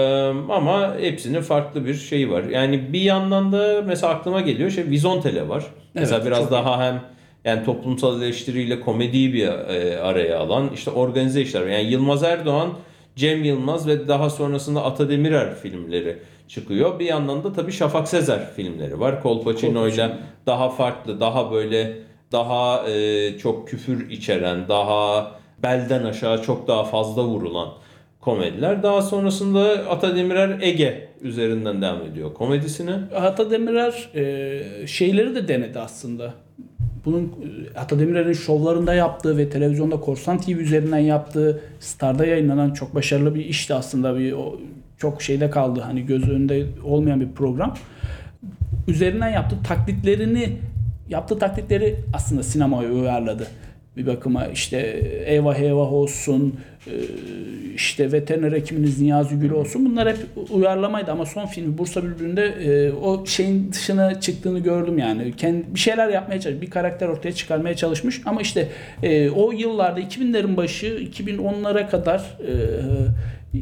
ama 0.50 0.95
hepsinin 1.00 1.41
farklı 1.41 1.85
bir 1.85 1.93
şeyi 1.93 2.31
var. 2.31 2.43
Yani 2.43 2.93
bir 2.93 3.01
yandan 3.01 3.51
da 3.51 3.81
mesela 3.85 4.13
aklıma 4.13 4.41
geliyor 4.41 4.69
şey 4.69 4.85
Vizontele 4.85 5.50
var. 5.50 5.63
mesela 5.93 6.15
Evet, 6.17 6.27
biraz 6.27 6.39
çok 6.39 6.51
daha 6.51 6.85
hem 6.85 7.01
yani 7.45 7.65
toplumsal 7.65 8.21
eleştiriyle 8.21 8.79
komediyi 8.81 9.33
bir 9.33 9.47
e, 9.47 9.97
araya 10.00 10.39
alan 10.39 10.69
işte 10.73 10.91
organize 10.91 11.41
işler. 11.41 11.67
Yani 11.67 11.83
Yılmaz 11.91 12.23
Erdoğan, 12.23 12.69
Cem 13.15 13.43
Yılmaz 13.43 13.88
ve 13.88 14.07
daha 14.07 14.29
sonrasında 14.29 14.83
Ata 14.83 15.09
Demirer 15.09 15.55
filmleri 15.55 16.17
çıkıyor. 16.47 17.00
Bir 17.00 17.05
yandan 17.05 17.43
da 17.43 17.53
tabii 17.53 17.71
Şafak 17.71 18.07
Sezer 18.07 18.53
filmleri 18.55 19.00
var. 19.00 19.21
Kolpaçino'yla 19.23 20.17
daha 20.45 20.69
farklı, 20.69 21.19
daha 21.19 21.51
böyle 21.51 21.93
daha 22.31 22.89
e, 22.89 23.38
çok 23.38 23.67
küfür 23.67 24.09
içeren, 24.09 24.67
daha 24.67 25.31
belden 25.63 26.03
aşağı 26.03 26.43
çok 26.43 26.67
daha 26.67 26.83
fazla 26.83 27.23
vurulan 27.23 27.69
komediler. 28.21 28.83
Daha 28.83 29.01
sonrasında 29.01 29.61
Ata 29.89 30.15
Demirer 30.15 30.61
Ege 30.61 31.07
üzerinden 31.21 31.81
devam 31.81 32.01
ediyor 32.01 32.33
komedisini. 32.33 32.93
Ata 33.15 33.51
Demirer 33.51 34.09
e, 34.15 34.88
şeyleri 34.88 35.35
de 35.35 35.47
denedi 35.47 35.79
aslında. 35.79 36.33
Bunun 37.05 37.23
e, 37.23 37.79
Ata 37.79 38.00
Demirer'in 38.00 38.33
şovlarında 38.33 38.93
yaptığı 38.93 39.38
ve 39.38 39.50
televizyonda 39.50 40.00
Korsan 40.00 40.38
TV 40.38 40.50
üzerinden 40.50 41.00
yaptığı 41.00 41.61
Star'da 41.79 42.25
yayınlanan 42.25 42.71
çok 42.71 42.95
başarılı 42.95 43.35
bir 43.35 43.45
işti 43.45 43.73
aslında. 43.73 44.19
Bir 44.19 44.31
o, 44.33 44.59
çok 44.97 45.21
şeyde 45.21 45.50
kaldı 45.50 45.81
hani 45.85 46.05
göz 46.05 46.29
önünde 46.29 46.65
olmayan 46.83 47.21
bir 47.21 47.31
program. 47.31 47.75
Üzerinden 48.88 49.29
yaptığı 49.29 49.63
taklitlerini 49.63 50.57
yaptığı 51.12 51.39
taklitleri 51.39 51.96
aslında 52.13 52.44
sinemaya 52.44 52.91
uyarladı. 52.91 53.48
Bir 53.98 54.08
bakıma 54.08 54.48
işte 54.48 54.77
eyvah 55.25 55.60
eyvah 55.60 55.94
olsun, 55.94 56.56
e, 56.88 56.94
işte 57.75 58.12
veteriner 58.12 58.51
hekiminiz 58.51 59.01
Niyazi 59.01 59.36
Gül 59.36 59.51
olsun 59.51 59.86
bunlar 59.86 60.10
hep 60.10 60.18
uyarlamaydı 60.50 61.12
ama 61.12 61.25
son 61.25 61.46
filmi 61.46 61.77
Bursa 61.77 62.03
Bülbülü'nde 62.03 62.46
e, 62.46 62.91
o 62.91 63.25
şeyin 63.25 63.72
dışına 63.72 64.20
çıktığını 64.20 64.60
gördüm 64.60 64.98
yani. 64.98 65.36
Kendi, 65.36 65.65
bir 65.75 65.80
şeyler 65.80 66.10
yapmaya 66.10 66.39
çalışmış, 66.39 66.68
bir 66.68 66.72
karakter 66.72 67.08
ortaya 67.08 67.32
çıkarmaya 67.32 67.75
çalışmış 67.75 68.22
ama 68.25 68.41
işte 68.41 68.68
e, 69.03 69.30
o 69.30 69.51
yıllarda 69.51 70.01
2000'lerin 70.01 70.58
başı 70.58 70.88
2010'lara 70.88 71.89
kadar 71.89 72.20
e, 72.20 72.53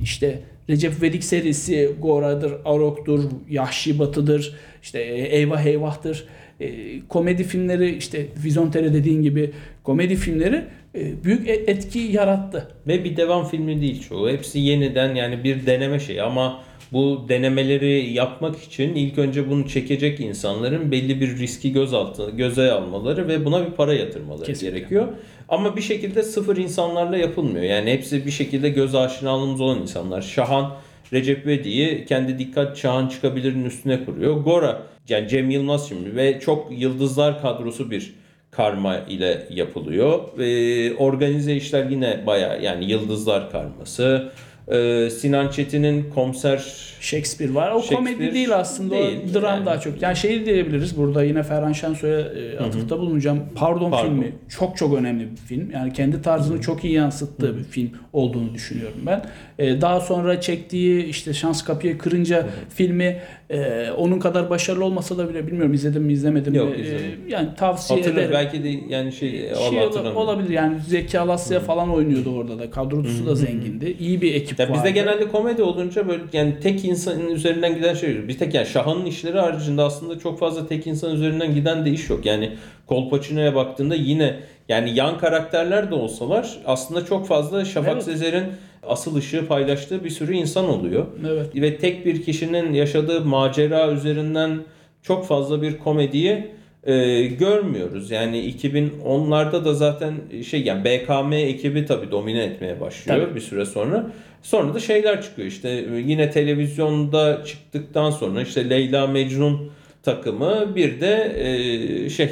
işte 0.02 0.40
Recep 0.70 0.94
İvedik 1.00 1.24
serisi 1.24 1.96
Gora'dır, 2.02 2.54
Arok'tur, 2.66 3.24
Yahşi 3.50 4.00
Batı'dır, 4.00 4.56
işte 4.84 5.00
e, 5.00 5.38
Eyvah 5.38 5.66
Eyvah'tır. 5.66 6.28
E, 6.60 7.00
komedi 7.08 7.44
filmleri 7.44 7.96
işte 7.96 8.26
Vizontere 8.44 8.94
dediğin 8.94 9.22
gibi 9.22 9.52
komedi 9.84 10.16
filmleri 10.16 10.66
e, 10.96 11.24
büyük 11.24 11.50
e- 11.50 11.64
etki 11.68 12.00
yarattı. 12.00 12.68
Ve 12.88 13.04
bir 13.04 13.18
devam 13.18 13.48
filmi 13.48 13.82
değil 13.82 14.04
çoğu. 14.10 14.30
Hepsi 14.30 14.60
yeniden 14.60 15.16
yani 15.16 15.44
bir 15.44 15.66
deneme 15.66 16.00
şeyi 16.00 16.22
ama 16.22 16.62
bu 16.92 17.26
denemeleri 17.30 18.14
yapmak 18.14 18.64
için 18.64 18.96
ilk 18.96 19.18
önce 19.18 19.50
bunu 19.50 19.68
çekecek 19.68 20.20
insanların 20.20 20.92
belli 20.92 21.22
bir 21.22 21.38
riski 21.38 21.74
göz 21.74 21.94
altına 21.94 22.30
göze 22.30 22.72
almaları 22.72 23.28
ve 23.28 23.46
buna 23.46 23.66
bir 23.66 23.72
para 23.72 23.94
yatırmaları 23.94 24.46
Kesinlikle. 24.46 24.78
gerekiyor. 24.78 25.08
Ama 25.50 25.76
bir 25.76 25.82
şekilde 25.82 26.24
sıfır 26.24 26.58
insanlarla 26.58 27.18
yapılmıyor. 27.18 27.66
Yani 27.66 27.92
hepsi 27.92 28.26
bir 28.26 28.32
şekilde 28.32 28.70
göz 28.70 28.96
aşinalığımız 28.96 29.62
olan 29.62 29.82
insanlar. 29.82 30.22
Şahan 30.22 30.76
Recep 31.14 31.46
İvedik'i 31.46 32.06
kendi 32.10 32.40
dikkat 32.40 32.78
Şahan 32.78 33.08
çıkabilirin 33.08 33.66
üstüne 33.66 34.06
kuruyor. 34.06 34.38
Gora 34.38 34.82
yani 35.10 35.28
Cem 35.28 35.50
Yılmaz 35.50 35.90
şimdi 35.90 36.16
ve 36.16 36.40
çok 36.40 36.68
yıldızlar 36.72 37.42
kadrosu 37.42 37.92
bir 37.92 38.14
karma 38.52 38.98
ile 38.98 39.48
yapılıyor. 39.50 40.20
Ve 40.38 40.96
organize 40.96 41.56
işler 41.56 41.90
yine 41.90 42.24
baya 42.28 42.56
yani 42.56 42.92
yıldızlar 42.92 43.52
karması. 43.52 44.32
Ee, 44.70 45.10
Sinan 45.10 45.50
Çetin'in 45.50 46.10
komiser 46.16 46.90
Shakespeare 47.00 47.56
var. 47.56 47.72
O 47.72 47.82
Shakespeare 47.82 48.16
komedi 48.16 48.34
değil 48.34 48.56
aslında. 48.56 48.96
değil. 48.96 49.20
o 49.32 49.34
dram 49.34 49.44
Yani. 49.56 49.66
daha 49.66 49.80
çok. 49.80 50.02
Yani 50.02 50.16
şey 50.16 50.46
diyebiliriz 50.46 50.98
burada 50.98 51.24
yine 51.24 51.44
Ferhan 51.44 51.74
Şensoy'a 51.74 52.20
e, 52.20 52.60
atıfta 52.60 53.00
bulunacağım. 53.00 53.40
Pardon, 53.56 53.92
Pardon. 53.92 54.10
filmi 54.10 54.32
çok 54.50 54.78
çok 54.78 54.94
önemli 54.98 55.32
bir 55.32 55.38
film. 55.38 55.72
Yani 55.72 55.94
kendi 55.94 56.22
tarzını 56.22 56.62
çok 56.62 56.84
iyi 56.84 56.94
yansıttığı 56.94 57.58
bir 57.58 57.64
film 57.64 57.90
olduğunu 58.14 58.54
düşünüyorum 58.54 59.00
ben. 59.06 59.26
E, 59.60 59.82
daha 59.82 60.00
sonra 60.00 60.42
çektiği 60.42 61.04
işte 61.06 61.34
Şans 61.34 61.64
Kapıyı 61.64 61.98
Kırınca 61.98 62.48
filmi 62.70 63.18
e, 63.50 63.90
onun 63.92 64.20
kadar 64.20 64.50
başarılı 64.50 64.86
olmasa 64.86 65.18
da 65.18 65.30
bile 65.30 65.48
bilmiyorum 65.48 65.74
izledim 65.74 66.04
mi 66.04 66.14
izlemedim 66.14 66.56
Yok, 66.56 66.70
mi. 66.70 66.76
E, 66.76 66.82
izlemedim. 66.82 67.20
yani 67.30 67.50
tavsiye 67.58 68.00
hatırlıyorum. 68.00 68.34
ederim. 68.34 68.46
Belki 68.54 68.64
de 68.64 68.94
yani 68.94 69.12
şey, 69.12 69.32
şey 69.70 69.80
olabilir 70.16 70.50
yani 70.50 70.78
Zeki 70.88 71.20
Alasya 71.20 71.60
falan 71.60 71.90
oynuyordu 71.92 72.36
orada 72.36 72.60
da. 72.60 72.72
Kadrosu 72.72 73.26
da 73.26 73.36
zengindi. 73.36 73.96
İyi 74.00 74.22
bir 74.22 74.34
ekip 74.34 74.59
Ya 74.60 74.70
vardı. 74.70 74.78
bizde 74.78 74.92
genelde 74.92 75.28
komedi 75.28 75.64
olunca 75.64 76.08
böyle 76.08 76.24
yani 76.34 76.60
tek 76.60 76.86
insanın 76.86 77.30
üzerinden 77.30 77.76
giden 77.76 77.94
şey 77.94 78.28
bir 78.28 78.38
tek 78.38 78.54
yani 78.54 78.68
Şahan'ın 78.68 79.06
işleri 79.06 79.40
haricinde 79.40 79.82
aslında 79.82 80.20
çok 80.20 80.40
fazla 80.40 80.68
tek 80.68 80.88
insan 80.88 81.16
üzerinden 81.16 81.56
giden 81.56 81.86
de 81.86 81.92
iş 81.92 82.10
yok. 82.10 82.26
Yani 82.26 82.52
Kolpaçino'ya 82.88 83.56
baktığında 83.56 83.96
yine 83.96 84.40
yani 84.70 84.96
yan 84.96 85.18
karakterler 85.18 85.92
de 85.92 85.96
olsalar 85.96 86.58
aslında 86.66 87.06
çok 87.06 87.28
fazla 87.28 87.66
Şafak 87.66 87.94
Evet. 87.94 88.04
Sezer'in 88.04 88.44
asıl 88.84 89.16
ışığı 89.16 89.48
paylaştığı 89.48 90.04
bir 90.04 90.10
sürü 90.10 90.34
insan 90.34 90.70
oluyor. 90.70 91.06
Evet. 91.28 91.56
Ve 91.56 91.78
tek 91.78 92.06
bir 92.06 92.24
kişinin 92.24 92.74
yaşadığı 92.74 93.26
macera 93.26 93.92
üzerinden 93.92 94.60
çok 95.04 95.26
fazla 95.26 95.62
bir 95.62 95.78
komediyi 95.78 96.48
e, 96.84 97.26
görmüyoruz. 97.26 98.12
Yani 98.12 98.38
2010'larda 98.38 99.66
da 99.66 99.74
zaten 99.74 100.14
şey 100.44 100.64
yani 100.64 100.86
BKM 100.86 101.34
ekibi 101.34 101.86
tabii 101.86 102.12
domine 102.12 102.44
etmeye 102.44 102.82
başlıyor 102.82 103.20
Tabii. 103.20 103.36
bir 103.36 103.42
süre 103.42 103.66
sonra. 103.66 104.12
Sonra 104.42 104.74
da 104.74 104.80
şeyler 104.80 105.22
çıkıyor 105.22 105.48
işte 105.48 105.70
e, 105.70 106.00
yine 106.00 106.32
televizyonda 106.32 107.44
çıktıktan 107.46 108.12
sonra 108.12 108.42
işte 108.42 108.70
Leyla 108.70 109.08
Mecnun 109.08 109.72
takımı 110.04 110.76
bir 110.76 111.02
de 111.02 111.34
e, 111.38 112.10
şey 112.10 112.30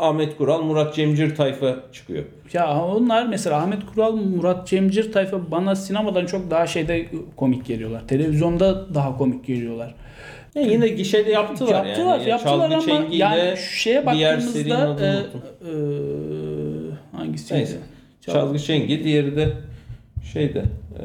Ahmet 0.00 0.36
Kural, 0.36 0.62
Murat 0.62 0.94
Cemcir 0.94 1.34
tayfa 1.34 1.76
çıkıyor. 1.92 2.24
Ya 2.52 2.84
onlar 2.84 3.26
mesela 3.26 3.56
Ahmet 3.56 3.86
Kural, 3.86 4.12
Murat 4.12 4.68
Cemcir 4.68 5.12
tayfa 5.12 5.50
bana 5.50 5.76
sinemadan 5.76 6.26
çok 6.26 6.50
daha 6.50 6.66
şeyde 6.66 7.06
komik 7.36 7.66
geliyorlar. 7.66 8.08
Televizyonda 8.08 8.94
daha 8.94 9.16
komik 9.16 9.46
geliyorlar. 9.46 9.94
Yani 10.56 10.72
yine 10.72 10.88
gişede 10.88 11.30
yaptılar, 11.30 11.86
yaptılar, 11.86 12.18
yani. 12.18 12.28
yaptılar 12.28 12.70
Çalgı 12.70 12.92
ama 12.92 13.06
yani 13.10 13.56
şu 13.56 13.76
şeye 13.76 14.06
baktığımızda 14.06 14.96
e, 15.00 15.06
e, 15.06 15.72
hangisiydi? 17.16 17.58
Neyse. 17.58 17.76
Çal- 18.20 18.32
Çalgı 18.32 18.58
Çengi, 18.58 19.04
diğeri 19.04 19.36
de 19.36 19.52
şeyde 20.32 20.64
e, 21.02 21.04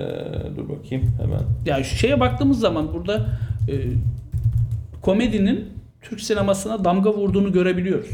dur 0.58 0.70
bakayım 0.70 1.13
hemen. 1.22 1.41
Ya 1.65 1.84
şu 1.84 1.96
şeye 1.96 2.20
baktığımız 2.20 2.60
zaman 2.60 2.93
burada 2.93 3.25
e, 3.70 3.74
komedinin 5.01 5.65
Türk 6.01 6.22
sinemasına 6.22 6.86
damga 6.86 7.13
vurduğunu 7.13 7.51
görebiliyoruz. 7.51 8.10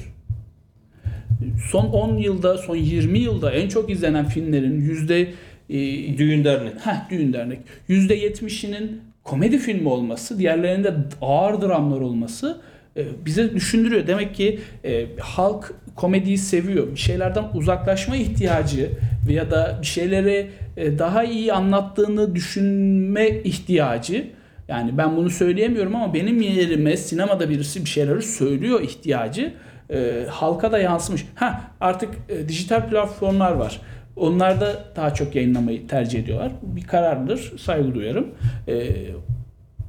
Son 1.72 1.86
10 1.86 2.18
yılda, 2.18 2.58
son 2.58 2.76
20 2.76 3.20
yılda 3.20 3.52
en 3.52 3.70
çok 3.70 3.90
izlenen 3.90 4.26
filmlerin 4.26 4.82
yüzde 4.82 5.22
e, 5.70 5.78
Düğün 6.18 6.44
dernek. 6.44 6.74
Heh, 6.86 7.10
Düğün 7.10 7.34
Dernek. 7.34 7.60
%70'inin 7.90 9.02
komedi 9.28 9.58
filmi 9.58 9.90
olması, 9.90 10.40
diğerlerinde 10.40 10.94
ağır 11.22 11.62
dramlar 11.62 12.02
olması 12.02 12.62
e, 12.98 13.26
bize 13.26 13.56
düşündürüyor. 13.56 14.08
Demek 14.08 14.36
ki 14.36 14.60
e, 14.86 15.06
halk 15.20 15.74
komediyi 15.96 16.38
seviyor. 16.38 16.92
Bir 16.92 17.00
şeylerden 17.00 17.46
uzaklaşma 17.54 18.16
ihtiyacı 18.16 18.92
veya 19.28 19.52
da 19.52 19.78
bir 19.82 19.88
şeyleri 19.88 20.50
e, 20.78 21.00
daha 21.00 21.24
iyi 21.24 21.54
anlattığını 21.54 22.36
düşünme 22.36 23.30
ihtiyacı. 23.30 24.28
Yani 24.68 24.98
ben 24.98 25.18
bunu 25.18 25.30
söyleyemiyorum 25.30 25.96
ama 25.96 26.14
benim 26.14 26.42
yerime 26.42 26.98
sinemada 26.98 27.50
birisi 27.50 27.86
bir 27.86 27.90
şeyleri 27.90 28.22
söylüyor 28.22 28.82
ihtiyacı 28.82 29.54
e, 29.90 30.26
halka 30.30 30.72
da 30.72 30.80
yansımış. 30.80 31.26
Ha 31.36 31.62
artık 31.82 32.10
e, 32.30 32.50
dijital 32.50 32.90
platformlar 32.90 33.52
var. 33.52 33.82
Onlar 34.18 34.62
da 34.62 34.84
daha 34.96 35.14
çok 35.14 35.36
yayınlamayı 35.36 35.88
tercih 35.88 36.20
ediyorlar. 36.20 36.52
Bir 36.62 36.84
karardır. 36.84 37.54
Saygı 37.58 37.96
duyarım. 37.96 38.28
Ee, 38.68 38.92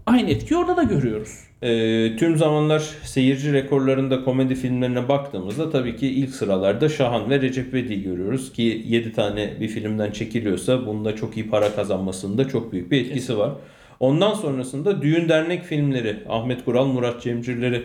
aynı 0.07 0.31
etkiyi 0.31 0.59
orada 0.59 0.77
da 0.77 0.83
görüyoruz. 0.83 1.49
Ee, 1.63 2.17
tüm 2.17 2.37
zamanlar 2.37 2.79
seyirci 3.05 3.53
rekorlarında 3.53 4.25
komedi 4.25 4.55
filmlerine 4.55 5.09
baktığımızda 5.09 5.71
tabii 5.71 5.97
ki 5.97 6.09
ilk 6.09 6.31
sıralarda 6.31 6.89
Şahan 6.89 7.31
ve 7.31 7.41
Recep 7.41 7.75
İvedik'i 7.75 8.03
görüyoruz 8.03 8.53
ki 8.53 8.83
7 8.87 9.13
tane 9.13 9.61
bir 9.61 9.69
filmden 9.69 10.11
çekiliyorsa 10.11 10.87
bunda 10.87 11.17
çok 11.17 11.37
iyi 11.37 11.51
para 11.51 11.75
kazanmasında 11.75 12.49
çok 12.49 12.73
büyük 12.73 12.91
bir 12.91 13.01
etkisi 13.01 13.39
var. 13.39 13.53
Ondan 14.01 14.35
sonrasında 14.35 15.03
düğün 15.03 15.29
dernek 15.29 15.65
filmleri 15.65 16.17
Ahmet 16.29 16.65
Kural, 16.65 16.87
Murat 16.87 17.23
Cemcirleri 17.23 17.83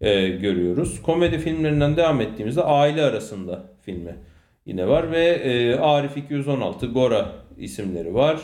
e, 0.00 0.28
görüyoruz. 0.28 1.02
Komedi 1.02 1.38
filmlerinden 1.38 1.96
devam 1.96 2.20
ettiğimizde 2.20 2.62
aile 2.62 3.02
arasında 3.02 3.64
filmi 3.82 4.16
yine 4.66 4.88
var 4.88 5.12
ve 5.12 5.24
e, 5.24 5.74
Arif 5.74 6.16
216, 6.16 6.86
Gora 6.86 7.32
isimleri 7.58 8.14
var. 8.14 8.40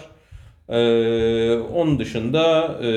Ee, 0.68 1.56
onun 1.74 1.98
dışında 1.98 2.74
e, 2.82 2.88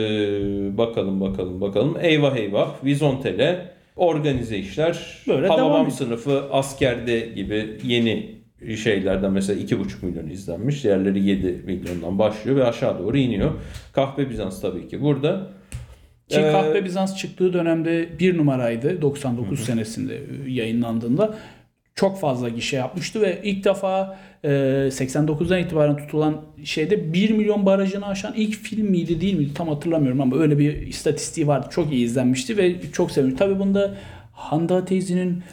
bakalım 0.77 1.21
bakalım 1.21 1.61
bakalım 1.61 1.97
Eyvah 2.01 2.35
Eyvah, 2.35 2.85
Vizontele, 2.85 3.69
Organize 3.95 4.57
işler, 4.57 5.17
Böyle 5.27 5.47
Hababam 5.47 5.91
sınıfı, 5.91 6.43
Askerde 6.51 7.19
gibi 7.19 7.77
yeni 7.83 8.35
şeylerden 8.83 9.31
mesela 9.31 9.61
2,5 9.61 10.05
milyon 10.05 10.29
izlenmiş. 10.29 10.83
Diğerleri 10.83 11.23
7 11.23 11.61
milyondan 11.65 12.19
başlıyor 12.19 12.57
ve 12.57 12.65
aşağı 12.65 12.99
doğru 12.99 13.17
iniyor. 13.17 13.51
Kahpe 13.93 14.29
Bizans 14.29 14.61
tabii 14.61 14.87
ki 14.87 15.01
burada. 15.01 15.47
Ki 16.29 16.39
Ee, 16.39 16.51
Kahpe 16.51 16.85
Bizans 16.85 17.17
çıktığı 17.17 17.53
dönemde 17.53 18.09
bir 18.19 18.37
numaraydı 18.37 19.01
99 19.01 19.59
senesinde 19.59 20.15
e, 20.15 20.51
yayınlandığında. 20.51 21.35
Çok 21.95 22.19
fazla 22.19 22.49
gişe 22.49 22.75
yapmıştı 22.77 23.21
ve 23.21 23.41
ilk 23.43 23.65
defa 23.65 24.19
e, 24.43 24.49
89'dan 24.49 25.59
itibaren 25.59 25.97
tutulan 25.97 26.41
şeyde 26.63 27.13
1 27.13 27.29
milyon 27.29 27.65
barajını 27.65 28.07
aşan 28.07 28.33
ilk 28.33 28.55
film 28.55 28.87
miydi 28.87 29.21
değil 29.21 29.37
miydi 29.37 29.53
tam 29.53 29.67
hatırlamıyorum 29.67 30.21
ama 30.21 30.37
öyle 30.37 30.59
bir 30.59 30.87
istatistiği 30.87 31.47
vardı. 31.47 31.67
Çok 31.71 31.91
iyi 31.91 32.05
izlenmişti 32.05 32.57
ve 32.57 32.91
çok 32.91 33.11
sevindim. 33.11 33.37
Tabii 33.37 33.59
bunda 33.59 33.95
Handa 34.33 34.85
teyzenin 34.85 35.43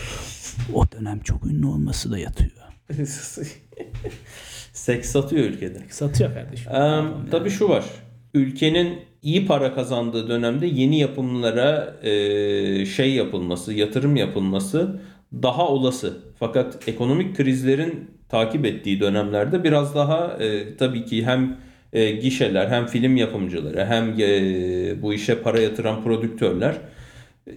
o 0.74 0.84
dönem 0.92 1.20
çok 1.20 1.46
ünlü 1.46 1.66
olması 1.66 2.10
da 2.12 2.18
yatıyor. 2.18 2.50
Seks 4.72 5.10
satıyor 5.10 5.44
ülkede. 5.44 5.78
Satıyor 5.90 6.34
kardeşim. 6.34 6.72
Ee, 6.72 7.02
tabii 7.30 7.50
şu 7.50 7.68
var. 7.68 7.84
Ülkenin 8.34 8.98
iyi 9.22 9.46
para 9.46 9.74
kazandığı 9.74 10.28
dönemde 10.28 10.66
yeni 10.66 10.98
yapımlara 10.98 11.96
e, 12.02 12.86
şey 12.86 13.14
yapılması, 13.14 13.72
yatırım 13.72 14.16
yapılması 14.16 15.00
daha 15.42 15.68
olası. 15.68 16.18
Fakat 16.38 16.88
ekonomik 16.88 17.36
krizlerin 17.36 18.10
takip 18.28 18.64
ettiği 18.64 19.00
dönemlerde 19.00 19.64
biraz 19.64 19.94
daha 19.94 20.36
e, 20.40 20.76
tabii 20.76 21.04
ki 21.04 21.26
hem 21.26 21.56
e, 21.92 22.10
gişeler 22.10 22.68
hem 22.68 22.86
film 22.86 23.16
yapımcıları 23.16 23.86
hem 23.86 24.14
e, 24.20 25.02
bu 25.02 25.14
işe 25.14 25.38
para 25.38 25.60
yatıran 25.60 26.02
prodüktörler 26.04 26.74
e, 27.46 27.52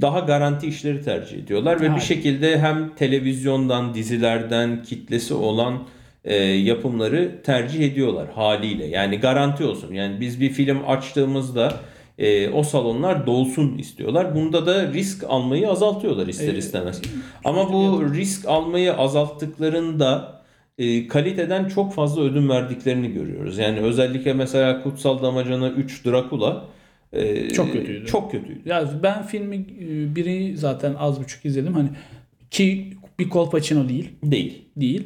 daha 0.00 0.20
garanti 0.20 0.66
işleri 0.66 1.02
tercih 1.02 1.38
ediyorlar 1.38 1.80
ve 1.80 1.94
bir 1.94 2.00
şekilde 2.00 2.58
hem 2.58 2.94
televizyondan, 2.94 3.94
dizilerden 3.94 4.82
kitlesi 4.82 5.34
olan 5.34 5.82
e, 6.24 6.34
yapımları 6.36 7.42
tercih 7.44 7.92
ediyorlar 7.92 8.28
haliyle. 8.30 8.86
Yani 8.86 9.16
garanti 9.20 9.64
olsun. 9.64 9.94
Yani 9.94 10.20
biz 10.20 10.40
bir 10.40 10.50
film 10.50 10.78
açtığımızda 10.88 11.80
e, 12.20 12.48
o 12.50 12.62
salonlar 12.62 13.26
dolsun 13.26 13.78
istiyorlar. 13.78 14.34
Bunda 14.34 14.66
da 14.66 14.92
risk 14.92 15.24
almayı 15.28 15.70
azaltıyorlar 15.70 16.26
ister 16.26 16.54
istemez. 16.54 17.02
Ama 17.44 17.72
bu 17.72 18.14
risk 18.14 18.48
almayı 18.48 18.94
azalttıklarında 18.94 20.40
e, 20.78 21.08
kaliteden 21.08 21.68
çok 21.68 21.94
fazla 21.94 22.22
ödün 22.22 22.48
verdiklerini 22.48 23.12
görüyoruz. 23.12 23.58
Yani 23.58 23.80
özellikle 23.80 24.32
mesela 24.32 24.82
Kutsal 24.82 25.22
Damacana 25.22 25.68
3 25.70 26.06
Dracula 26.06 26.64
e, 27.12 27.50
Çok 27.50 27.72
kötüydü. 27.72 28.06
Çok 28.06 28.30
kötüydü. 28.32 28.60
Ya 28.68 28.90
ben 29.02 29.22
filmi 29.22 29.56
e, 29.56 30.16
biri 30.16 30.56
zaten 30.56 30.94
az 30.98 31.20
buçuk 31.20 31.44
izledim. 31.44 31.74
Hani 31.74 31.88
ki 32.50 32.92
bir 33.18 33.28
Kolpaçino 33.28 33.88
değil. 33.88 34.10
Değil. 34.22 34.62
Değil. 34.76 35.02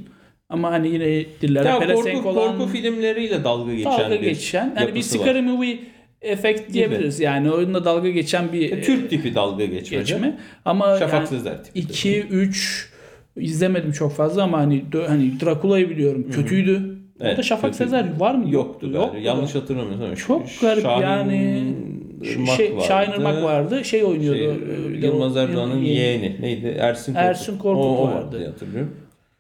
Ama 0.49 0.71
hani 0.71 0.89
yine 0.89 1.25
dillere 1.43 1.69
Ya 1.69 1.79
pelesenk 1.79 2.23
korku, 2.23 2.29
olan 2.29 2.59
korku 2.59 2.73
filmleriyle 2.73 3.45
dalga 3.45 3.75
geçen 3.75 3.99
dalga 3.99 4.11
bir 4.11 4.21
geçen 4.21 4.75
hani 4.77 4.95
bir 4.95 5.03
scary 5.03 5.41
movie 5.41 5.79
efekt 6.25 6.73
diyebiliriz. 6.73 7.21
Yani 7.21 7.51
oyunda 7.51 7.85
dalga 7.85 8.11
geçen 8.11 8.53
bir 8.53 8.73
E, 8.73 8.83
Türk 8.83 9.11
tipi 9.11 9.35
dalga 9.35 9.65
geçmece. 9.65 10.15
geçme. 10.15 10.39
Ama 10.65 10.99
Şafak 10.99 11.33
yani 11.33 11.63
tipi. 11.63 11.79
2 11.81 12.21
3 12.23 12.91
izlemedim 13.37 13.93
çok 13.93 14.13
fazla 14.13 14.43
ama 14.43 14.59
hani 14.59 14.85
hani 15.07 15.41
Drakula'yı 15.41 15.91
biliyorum. 15.91 16.31
Kötüydü. 16.31 16.99
Evet, 17.21 17.31
Orada 17.31 17.43
Şafak 17.43 17.71
kötüydü. 17.73 17.91
Sezer 17.91 18.21
var 18.21 18.35
mı? 18.35 18.51
Yoktu. 18.51 18.91
Yoktu. 18.95 19.19
Yanlış 19.19 19.55
hatırlamıyorsam. 19.55 20.07
ama 20.07 20.17
Çok 20.17 20.43
garip 20.61 20.83
Şahin 20.83 21.03
yani. 21.03 21.75
Irmak 22.23 22.49
şey, 22.57 22.73
vardı. 22.77 22.85
Şahin 22.89 23.13
Irmak 23.13 23.43
vardı. 23.43 23.85
Şey 23.85 24.05
oynuyordu. 24.05 24.39
Şey, 24.39 25.01
e, 25.03 25.07
Yılmaz 25.07 25.37
Erdoğan'ın 25.37 25.79
yeğeni. 25.79 26.37
Neydi? 26.41 26.77
Ersin 26.81 27.13
Korkut. 27.15 27.29
Ersin 27.29 27.59
Korkut 27.59 27.85
o, 27.85 27.89
o 27.99 28.07
vardı. 28.09 28.17
vardı 28.17 28.47
hatırlıyorum. 28.47 28.97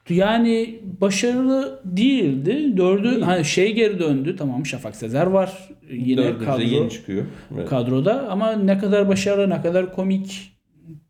Yani 0.08 0.80
başarılı 1.00 1.80
değildi. 1.84 2.76
Dördü 2.76 3.20
hani 3.20 3.44
şey 3.44 3.74
geri 3.74 3.98
döndü. 3.98 4.36
Tamam 4.38 4.66
Şafak 4.66 4.96
Sezer 4.96 5.26
var. 5.26 5.68
Yine 5.90 6.22
Dördüncü 6.22 6.44
kadro, 6.44 6.62
yeni 6.62 6.90
çıkıyor. 6.90 7.24
Evet. 7.54 7.68
kadroda 7.68 8.28
ama 8.28 8.52
ne 8.52 8.78
kadar 8.78 9.08
başarılı, 9.08 9.50
ne 9.50 9.62
kadar 9.62 9.94
komik 9.94 10.52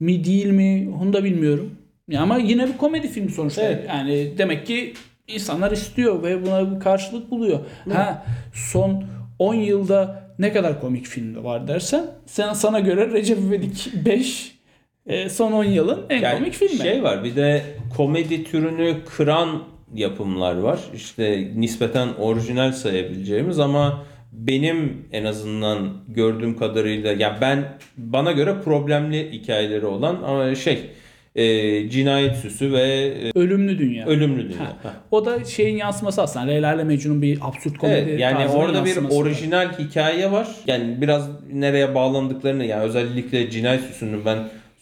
mi 0.01 0.25
değil 0.25 0.47
mi 0.47 0.91
onu 1.03 1.13
da 1.13 1.25
bilmiyorum. 1.25 1.71
Ya 2.09 2.21
ama 2.21 2.39
yine 2.39 2.67
bir 2.67 2.77
komedi 2.77 3.09
filmi 3.09 3.31
sonuçta. 3.31 3.63
Evet. 3.63 3.85
Yani 3.89 4.39
demek 4.39 4.67
ki 4.67 4.93
insanlar 5.29 5.73
istiyor 5.73 6.23
ve 6.23 6.47
buna 6.47 6.75
bir 6.75 6.81
karşılık 6.81 7.31
buluyor. 7.31 7.61
Ha 7.93 8.27
son 8.55 9.05
10 9.39 9.55
yılda 9.55 10.25
ne 10.39 10.53
kadar 10.53 10.81
komik 10.81 11.07
film 11.07 11.45
var 11.45 11.69
dersen 11.69 12.05
sen 12.27 12.53
sana 12.53 12.81
göre 12.81 13.13
Recep 13.13 13.39
İvedik 13.39 13.93
5 14.07 14.55
e, 15.07 15.29
son 15.29 15.53
10 15.53 15.65
yılın 15.65 16.07
en 16.11 16.21
Yani 16.21 16.39
komik 16.39 16.53
filmi. 16.53 16.83
Şey 16.83 17.03
var 17.03 17.25
bir 17.25 17.37
de 17.37 17.63
komedi 17.97 18.45
türünü 18.45 18.97
kıran 19.17 19.63
yapımlar 19.95 20.59
var. 20.59 20.81
İşte 20.95 21.51
nispeten 21.57 22.09
orijinal 22.19 22.73
sayabileceğimiz 22.73 23.59
ama 23.59 24.05
benim 24.33 25.07
en 25.13 25.25
azından 25.25 25.93
gördüğüm 26.09 26.57
kadarıyla 26.57 27.13
ya 27.13 27.39
ben 27.41 27.65
bana 27.97 28.33
göre 28.33 28.55
problemli 28.65 29.33
hikayeleri 29.33 29.87
olan 29.87 30.23
ama 30.27 30.55
şey 30.55 30.91
e, 31.35 31.91
cinayet 31.91 32.37
süsü 32.37 32.73
ve 32.73 32.83
e, 32.83 33.39
Ölümlü 33.39 33.79
Dünya. 33.79 34.07
ölümlü 34.07 34.43
dünya. 34.43 34.61
Ha. 34.61 34.77
Ha. 34.83 34.95
O 35.11 35.27
da 35.27 35.45
şeyin 35.45 35.77
yansıması 35.77 36.23
aslında. 36.23 36.47
Leyla 36.47 36.75
ile 36.75 36.85
Mecnun'un 36.85 37.23
bir 37.23 37.39
absürt 37.43 37.79
komedi 37.79 38.11
Evet, 38.11 38.21
yani 38.21 38.49
orada 38.49 38.85
bir 38.85 38.97
orijinal 39.11 39.79
hikaye 39.79 40.33
var. 40.33 40.49
Yani 40.67 41.01
biraz 41.01 41.29
nereye 41.53 41.95
bağlandıklarını 41.95 42.65
yani 42.65 42.83
özellikle 42.83 43.51
cinayet 43.51 43.83
süsünün 43.83 44.25
ben 44.25 44.39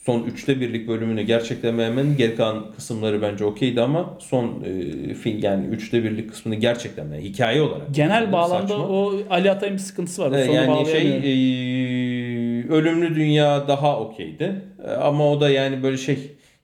son 0.07 0.23
üçte 0.25 0.61
birlik 0.61 0.89
bölümünü 0.89 1.23
gerçekten 1.23 1.79
beğenmedim. 1.79 2.15
Geri 2.19 2.37
kalan 2.37 2.73
kısımları 2.77 3.23
bence 3.23 3.45
okeydi 3.45 3.81
ama 3.81 4.17
son 4.19 4.65
e, 4.65 5.15
film 5.15 5.39
yani 5.43 5.67
üçte 5.67 6.05
birlik 6.05 6.31
kısmını 6.31 6.55
gerçekten 6.55 7.13
hikaye 7.15 7.63
olarak. 7.63 7.95
Genel 7.95 8.11
beğenmedim. 8.11 8.33
bağlamda 8.33 8.69
Saçma. 8.69 8.89
o 8.89 9.13
Ali 9.31 9.51
Atay'ın 9.51 9.75
bir 9.75 9.81
sıkıntısı 9.81 10.23
var. 10.23 10.45
Sonu 10.45 10.55
yani 10.55 10.87
şey 10.87 11.09
e, 11.09 12.69
ölümlü 12.69 13.15
dünya 13.15 13.69
daha 13.69 14.01
okeydi. 14.01 14.63
E, 14.87 14.91
Ama 14.91 15.31
o 15.33 15.41
da 15.41 15.51
yani 15.51 15.83
böyle 15.83 15.97
şey 15.97 16.19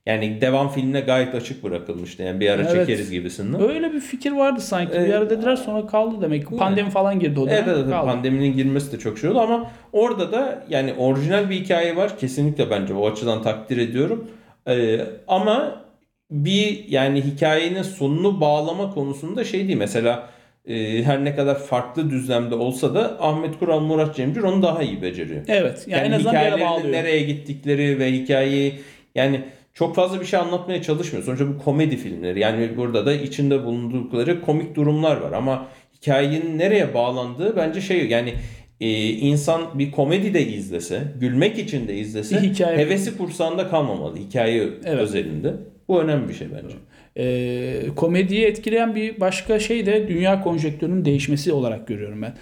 yani 0.08 0.40
devam 0.40 0.68
filmine 0.68 1.00
gayet 1.00 1.34
açık 1.34 1.64
bırakılmıştı. 1.64 2.22
Yani 2.22 2.40
bir 2.40 2.50
ara 2.50 2.62
Evet. 2.62 2.72
çekeriz 2.72 3.10
gibisinden. 3.10 3.60
Öyle 3.68 3.92
bir 3.92 4.00
fikir 4.00 4.32
vardı 4.32 4.60
sanki. 4.60 4.92
Evet. 4.94 5.08
bir 5.08 5.14
ara 5.14 5.30
dediler 5.30 5.56
sonra 5.56 5.86
kaldı 5.86 6.16
demek. 6.22 6.58
Pandemi 6.58 6.90
falan 6.90 7.20
girdi 7.20 7.40
o 7.40 7.46
dönem. 7.46 7.64
Evet, 7.64 7.76
evet, 7.78 7.90
kaldı. 7.90 8.06
pandeminin 8.06 8.56
girmesi 8.56 8.92
de 8.92 8.98
çok 8.98 9.18
şey 9.18 9.30
oldu 9.30 9.40
ama 9.40 9.70
orada 9.92 10.32
da 10.32 10.64
yani 10.70 10.94
orijinal 10.98 11.50
bir 11.50 11.54
hikaye 11.54 11.96
var. 11.96 12.18
Kesinlikle 12.18 12.70
bence 12.70 12.94
o 12.94 13.10
açıdan 13.10 13.42
takdir 13.42 13.78
ediyorum. 13.78 14.30
Ee, 14.68 15.00
ama 15.28 15.82
bir 16.30 16.84
yani 16.88 17.22
hikayenin 17.22 17.82
sonunu 17.82 18.40
bağlama 18.40 18.94
konusunda 18.94 19.44
şey 19.44 19.66
değil. 19.68 19.78
Mesela 19.78 20.28
e, 20.68 21.02
her 21.02 21.24
ne 21.24 21.36
kadar 21.36 21.58
farklı 21.58 22.10
düzlemde 22.10 22.54
olsa 22.54 22.94
da 22.94 23.16
Ahmet 23.20 23.58
Kural, 23.58 23.80
Murat 23.80 24.16
Cemcir 24.16 24.42
onu 24.42 24.62
daha 24.62 24.82
iyi 24.82 25.02
beceriyor. 25.02 25.40
Evet. 25.48 25.84
Yani, 25.88 26.00
Yani 26.02 26.08
en 26.14 26.16
azından 26.16 26.34
bir 26.34 26.40
yere 26.40 26.60
bağlıyor. 26.60 26.92
nereye 26.92 27.22
gittikleri 27.22 27.98
ve 27.98 28.12
hikayeyi 28.12 28.74
yani 29.14 29.40
çok 29.78 29.94
fazla 29.94 30.20
bir 30.20 30.26
şey 30.26 30.40
anlatmaya 30.40 30.82
çalışmıyor. 30.82 31.24
Sonuçta 31.24 31.48
bu 31.48 31.58
komedi 31.58 31.96
filmleri. 31.96 32.40
Yani 32.40 32.76
burada 32.76 33.06
da 33.06 33.12
içinde 33.14 33.64
bulundukları 33.64 34.40
komik 34.40 34.74
durumlar 34.76 35.16
var 35.16 35.32
ama 35.32 35.66
hikayenin 35.96 36.58
nereye 36.58 36.94
bağlandığı 36.94 37.56
bence 37.56 37.80
şey 37.80 38.08
yani 38.08 38.34
e, 38.80 39.08
insan 39.10 39.78
bir 39.78 39.90
komedi 39.90 40.34
de 40.34 40.46
izlese, 40.46 41.02
gülmek 41.20 41.58
için 41.58 41.88
de 41.88 41.94
izlese 41.96 42.36
Bir 42.36 42.48
hikaye- 42.48 42.78
hevesi 42.78 43.18
kursağında 43.18 43.68
kalmamalı 43.68 44.16
hikaye 44.16 44.62
Evet. 44.62 45.00
özelinde. 45.00 45.54
Bu 45.88 46.00
önemli 46.00 46.28
bir 46.28 46.34
şey 46.34 46.48
bence. 46.62 46.74
E, 47.18 47.80
komediyi 47.96 48.44
etkileyen 48.44 48.94
bir 48.94 49.20
başka 49.20 49.58
şey 49.58 49.86
de 49.86 50.08
dünya 50.08 50.42
konjektörünün 50.42 51.04
değişmesi 51.04 51.52
olarak 51.52 51.86
görüyorum 51.86 52.22
ben. 52.22 52.34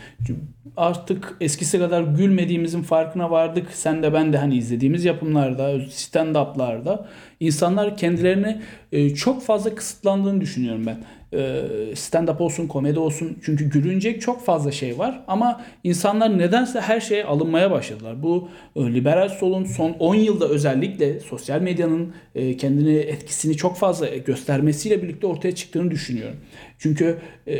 Artık 0.77 1.37
eskisi 1.41 1.79
kadar 1.79 2.03
gülmediğimizin 2.03 2.83
farkına 2.83 3.31
vardık. 3.31 3.67
Sen 3.73 4.03
de 4.03 4.13
ben 4.13 4.33
de 4.33 4.39
hani 4.39 4.57
izlediğimiz 4.57 5.05
yapımlarda, 5.05 5.73
stand-up'larda 5.73 7.07
insanlar 7.41 7.97
kendilerini 7.97 8.61
e, 8.93 9.15
çok 9.15 9.43
fazla 9.43 9.75
kısıtlandığını 9.75 10.41
düşünüyorum 10.41 10.87
ben. 10.87 10.97
E, 11.37 11.97
stand-up 11.97 12.43
olsun, 12.43 12.67
komedi 12.67 12.99
olsun. 12.99 13.39
Çünkü 13.45 13.71
gülünecek 13.71 14.21
çok 14.21 14.45
fazla 14.45 14.73
şey 14.73 14.99
var 14.99 15.25
ama 15.29 15.65
insanlar 15.85 16.39
nedense 16.39 16.81
her 16.81 17.01
şeye 17.01 17.25
alınmaya 17.25 17.71
başladılar. 17.71 18.23
Bu 18.23 18.49
e, 18.77 18.81
liberal 18.81 19.29
solun 19.29 19.65
son 19.65 19.91
10 19.91 20.15
yılda 20.15 20.49
özellikle 20.49 21.21
sosyal 21.21 21.61
medyanın 21.61 22.15
e, 22.35 22.57
kendini 22.57 22.97
etkisini 22.97 23.57
çok 23.57 23.77
fazla 23.77 24.09
göstermesiyle 24.09 25.03
birlikte 25.03 25.27
ortaya 25.27 25.55
çıktığını 25.55 25.91
düşünüyorum. 25.91 26.37
Çünkü 26.79 27.19
e, 27.49 27.57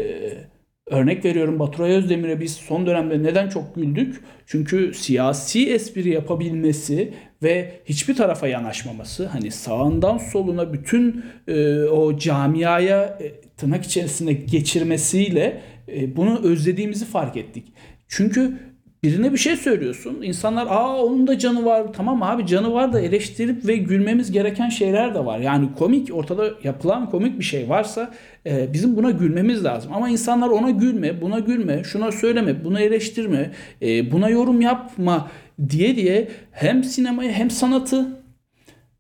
Örnek 0.91 1.25
veriyorum 1.25 1.59
Baturay 1.59 1.93
Özdemir'e 1.93 2.41
biz 2.41 2.53
son 2.53 2.87
dönemde 2.87 3.23
neden 3.23 3.49
çok 3.49 3.75
güldük? 3.75 4.21
Çünkü 4.47 4.95
siyasi 4.95 5.71
espri 5.71 6.09
yapabilmesi 6.09 7.15
ve 7.43 7.81
hiçbir 7.85 8.17
tarafa 8.17 8.49
yanaşmaması, 8.49 9.27
hani 9.27 9.51
sağından 9.51 10.19
soluna 10.19 10.73
bütün 10.73 11.25
e, 11.49 11.85
o 11.85 12.19
camiaya 12.19 13.05
e, 13.05 13.41
tırnak 13.57 13.85
içerisinde 13.85 14.33
geçirmesiyle 14.33 15.61
e, 15.89 16.17
bunu 16.17 16.41
özlediğimizi 16.43 17.05
fark 17.05 17.37
ettik. 17.37 17.73
Çünkü 18.09 18.59
birine 19.03 19.33
bir 19.33 19.39
şey 19.39 19.57
söylüyorsun. 19.57 20.23
İnsanlar 20.23 20.67
aa 20.67 21.05
onun 21.05 21.27
da 21.27 21.39
canı 21.39 21.65
var. 21.65 21.93
Tamam 21.93 22.23
abi 22.23 22.47
canı 22.47 22.73
var 22.73 22.93
da 22.93 23.01
eleştirip 23.01 23.67
ve 23.67 23.77
gülmemiz 23.77 24.33
gereken 24.33 24.69
şeyler 24.69 25.15
de 25.15 25.25
var. 25.25 25.39
Yani 25.39 25.69
komik 25.79 26.15
ortada 26.15 26.51
yapılan 26.65 27.11
komik 27.11 27.39
bir 27.39 27.45
şey 27.45 27.69
varsa 27.69 28.11
e, 28.47 28.73
bizim 28.73 28.97
buna 28.97 29.11
gülmemiz 29.11 29.65
lazım. 29.65 29.93
Ama 29.95 30.09
insanlar 30.09 30.49
ona 30.49 30.71
gülme, 30.71 31.21
buna 31.21 31.39
gülme, 31.39 31.85
şuna 31.85 32.13
söyleme, 32.13 32.65
buna 32.65 32.81
eleştirme, 32.81 33.51
e, 33.83 34.13
buna 34.13 34.29
yorum 34.29 34.61
yapma 34.61 35.31
diye 35.69 35.97
diye 35.97 36.29
hem 36.51 36.85
sinemayı 36.85 37.31
hem 37.31 37.51
sanatı 37.51 38.07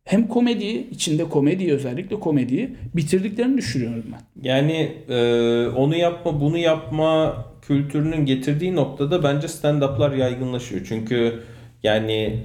hem 0.05 0.29
komediyi, 0.29 0.91
içinde 0.91 1.25
komediyi 1.25 1.73
özellikle 1.73 2.21
komediyi 2.21 2.77
bitirdiklerini 2.95 3.59
düşünüyorum 3.59 4.05
ben. 4.13 4.49
Yani 4.49 4.93
e, 5.09 5.19
onu 5.69 5.97
yapma, 5.97 6.41
bunu 6.41 6.59
yapma 6.59 7.37
kültürünün 7.67 8.27
getirdiği 8.27 8.77
noktada 8.77 9.23
bence 9.23 9.47
stand-up'lar 9.47 10.17
yaygınlaşıyor. 10.17 10.87
Çünkü 10.89 11.43
yani 11.83 12.41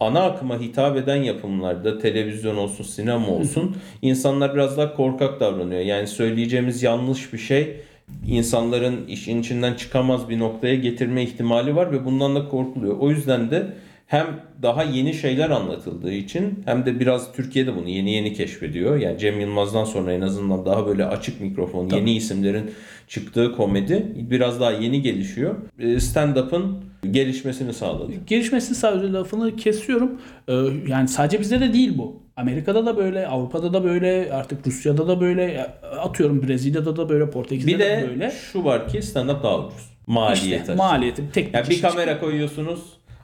ana 0.00 0.22
akıma 0.22 0.60
hitap 0.60 0.96
eden 0.96 1.16
yapımlarda 1.16 1.98
televizyon 1.98 2.56
olsun, 2.56 2.84
sinema 2.84 3.28
olsun 3.28 3.76
insanlar 4.02 4.54
biraz 4.54 4.76
daha 4.76 4.94
korkak 4.94 5.40
davranıyor. 5.40 5.80
Yani 5.80 6.06
söyleyeceğimiz 6.06 6.82
yanlış 6.82 7.32
bir 7.32 7.38
şey 7.38 7.80
insanların 8.26 9.06
işin 9.06 9.40
içinden 9.40 9.74
çıkamaz 9.74 10.28
bir 10.28 10.38
noktaya 10.38 10.74
getirme 10.74 11.22
ihtimali 11.22 11.76
var 11.76 11.92
ve 11.92 12.04
bundan 12.04 12.36
da 12.36 12.48
korkuluyor. 12.48 12.96
O 12.98 13.10
yüzden 13.10 13.50
de 13.50 13.66
hem 14.06 14.26
daha 14.62 14.82
yeni 14.82 15.14
şeyler 15.14 15.50
anlatıldığı 15.50 16.12
için 16.12 16.62
hem 16.64 16.86
de 16.86 17.00
biraz 17.00 17.32
Türkiye'de 17.32 17.76
bunu 17.76 17.88
yeni 17.88 18.10
yeni 18.10 18.32
keşfediyor. 18.32 18.96
Yani 18.96 19.18
Cem 19.18 19.40
Yılmaz'dan 19.40 19.84
sonra 19.84 20.12
en 20.12 20.20
azından 20.20 20.66
daha 20.66 20.86
böyle 20.86 21.04
açık 21.04 21.40
mikrofon, 21.40 21.88
Tabii. 21.88 22.00
yeni 22.00 22.16
isimlerin 22.16 22.70
çıktığı 23.08 23.52
komedi 23.52 24.12
biraz 24.16 24.60
daha 24.60 24.70
yeni 24.72 25.02
gelişiyor. 25.02 25.54
E, 25.78 26.00
stand-up'ın 26.00 26.84
gelişmesini 27.10 27.72
sağladı. 27.72 28.12
Gelişmesini 28.26 28.76
sağladı 28.76 29.12
lafını 29.12 29.56
kesiyorum. 29.56 30.20
Ee, 30.48 30.52
yani 30.88 31.08
sadece 31.08 31.40
bizde 31.40 31.60
de 31.60 31.72
değil 31.72 31.98
bu. 31.98 32.22
Amerika'da 32.36 32.86
da 32.86 32.96
böyle, 32.96 33.26
Avrupa'da 33.26 33.72
da 33.72 33.84
böyle, 33.84 34.32
artık 34.32 34.66
Rusya'da 34.66 35.08
da 35.08 35.20
böyle, 35.20 35.70
atıyorum 36.00 36.48
Brezilya'da 36.48 36.96
da 36.96 37.08
böyle, 37.08 37.30
Portekiz'de 37.30 37.70
bir 37.72 37.78
de, 37.78 37.84
de 37.84 38.08
böyle. 38.10 38.30
şu 38.52 38.64
var 38.64 38.88
ki 38.88 38.98
stand-up 38.98 39.42
daha 39.42 39.58
ucuz. 39.58 39.94
Maliyet 40.06 40.60
işte, 40.60 40.74
maliyeti. 40.74 41.22
Tek 41.32 41.54
yani 41.54 41.68
bir 41.70 41.82
kamera 41.82 42.20
koyuyorsunuz 42.20 42.80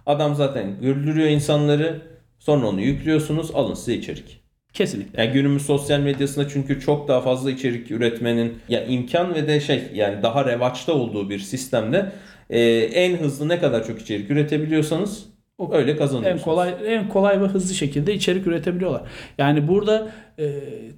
Adam 0.06 0.34
zaten 0.34 0.80
güldürüyor 0.80 1.28
insanları. 1.28 2.02
Sonra 2.38 2.66
onu 2.66 2.80
yüklüyorsunuz. 2.80 3.50
Alın 3.54 3.74
size 3.74 3.94
içerik. 3.94 4.40
Kesinlikle. 4.72 5.22
Yani 5.22 5.32
günümüz 5.32 5.62
sosyal 5.62 6.00
medyasında 6.00 6.48
çünkü 6.48 6.80
çok 6.80 7.08
daha 7.08 7.20
fazla 7.20 7.50
içerik 7.50 7.90
üretmenin 7.90 8.58
ya 8.68 8.84
imkan 8.84 9.34
ve 9.34 9.48
de 9.48 9.60
şey 9.60 9.82
yani 9.94 10.22
daha 10.22 10.44
revaçta 10.44 10.92
olduğu 10.92 11.30
bir 11.30 11.38
sistemde 11.38 12.12
e, 12.50 12.60
en 12.78 13.16
hızlı 13.16 13.48
ne 13.48 13.58
kadar 13.58 13.86
çok 13.86 14.00
içerik 14.00 14.30
üretebiliyorsanız 14.30 15.26
o 15.58 15.72
öyle 15.74 15.96
kazanıyorsunuz. 15.96 16.40
En 16.40 16.44
kolay 16.44 16.74
en 16.86 17.08
kolay 17.08 17.40
ve 17.40 17.46
hızlı 17.46 17.74
şekilde 17.74 18.14
içerik 18.14 18.46
üretebiliyorlar. 18.46 19.02
Yani 19.38 19.68
burada 19.68 20.12
e, 20.38 20.44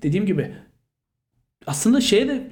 dediğim 0.02 0.26
gibi 0.26 0.50
aslında 1.66 2.00
şeye 2.00 2.28
de 2.28 2.42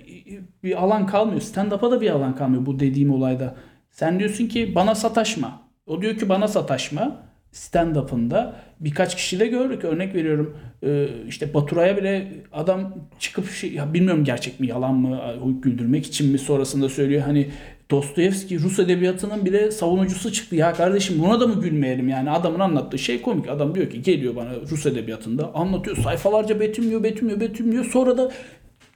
bir 0.63 0.85
alan 0.85 1.07
kalmıyor. 1.07 1.41
Stand-up'a 1.41 1.91
da 1.91 2.01
bir 2.01 2.11
alan 2.11 2.37
kalmıyor 2.37 2.67
bu 2.67 2.81
dediğim 2.81 3.11
olayda. 3.11 3.57
Sen 3.91 4.19
diyorsun 4.19 4.47
ki 4.47 4.75
bana 4.75 4.95
sataşma. 4.95 5.60
O 5.87 6.03
diyor 6.03 6.19
ki 6.19 6.29
bana 6.29 6.49
sataşma 6.49 7.23
stand-up'ında 7.53 8.53
birkaç 8.81 9.17
kişiyle 9.17 9.47
gördük. 9.47 9.85
Örnek 9.85 10.15
veriyorum 10.15 10.57
e, 10.83 11.09
işte 11.29 11.55
Baturay'a 11.55 11.97
bile 11.97 12.33
adam 12.53 12.95
çıkıp 13.19 13.51
şey, 13.51 13.73
ya 13.73 13.95
bilmiyorum 13.95 14.25
gerçek 14.25 14.61
mi 14.61 14.67
yalan 14.67 14.95
mı 14.95 15.21
güldürmek 15.63 16.07
için 16.07 16.33
mi 16.33 16.39
sonrasında 16.39 16.89
söylüyor 16.89 17.23
hani 17.23 17.51
Dostoyevski 17.91 18.61
Rus 18.61 18.79
edebiyatının 18.79 19.45
bile 19.45 19.71
savunucusu 19.71 20.33
çıktı. 20.33 20.57
Ya 20.57 20.73
kardeşim 20.73 21.19
buna 21.19 21.41
da 21.41 21.47
mı 21.47 21.63
gülmeyelim 21.63 22.09
yani 22.09 22.31
adamın 22.31 22.61
anlattığı 22.61 22.99
şey 22.99 23.23
komik. 23.23 23.49
Adam 23.49 23.75
diyor 23.75 23.91
ki 23.91 24.03
geliyor 24.03 24.37
bana 24.37 24.51
Rus 24.71 24.87
edebiyatında 24.87 25.55
anlatıyor 25.55 25.97
sayfalarca 25.97 26.61
betimliyor 26.61 27.03
betimliyor 27.03 27.41
betimliyor 27.41 27.85
sonra 27.85 28.19
da 28.19 28.33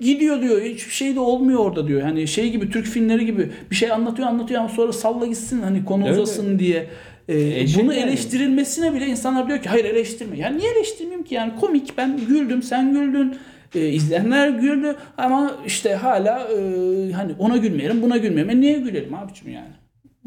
gidiyor 0.05 0.43
diyor. 0.43 0.62
Hiçbir 0.62 0.93
şey 0.93 1.14
de 1.14 1.21
olmuyor 1.21 1.61
orada 1.61 1.88
diyor. 1.88 2.03
Hani 2.03 2.29
şey 2.29 2.51
gibi 2.51 2.71
Türk 2.71 2.87
filmleri 2.87 3.27
gibi 3.27 3.51
bir 3.71 3.77
şey 3.77 3.93
anlatıyor 3.93 4.29
anlatıyor 4.29 4.61
ama 4.61 4.69
sonra 4.69 4.93
salla 4.93 5.27
gitsin 5.27 5.62
hani 5.62 5.85
konu 5.85 6.07
evet. 6.07 6.19
uzasın 6.19 6.59
diye. 6.59 6.87
Ee, 7.29 7.67
bunu 7.77 7.95
yani. 7.95 8.11
eleştirilmesine 8.11 8.95
bile 8.95 9.07
insanlar 9.07 9.49
diyor 9.49 9.62
ki 9.62 9.69
hayır 9.69 9.85
eleştirme. 9.85 10.38
Yani 10.38 10.59
niye 10.59 10.73
eleştirmeyeyim 10.73 11.25
ki 11.25 11.35
yani 11.35 11.53
komik 11.61 11.99
ben 11.99 12.21
güldüm 12.29 12.62
sen 12.62 12.93
güldün. 12.93 13.37
Ee, 13.75 13.88
izleyenler 13.88 14.49
güldü 14.49 14.97
ama 15.19 15.57
işte 15.67 15.95
hala 15.95 16.49
e, 16.49 17.12
hani 17.12 17.33
ona 17.38 17.57
gülmeyelim 17.57 18.03
buna 18.03 18.17
gülmeyelim. 18.17 18.51
E 18.51 18.61
niye 18.61 18.79
gülelim 18.79 19.14
abicim 19.14 19.53
yani? 19.53 19.75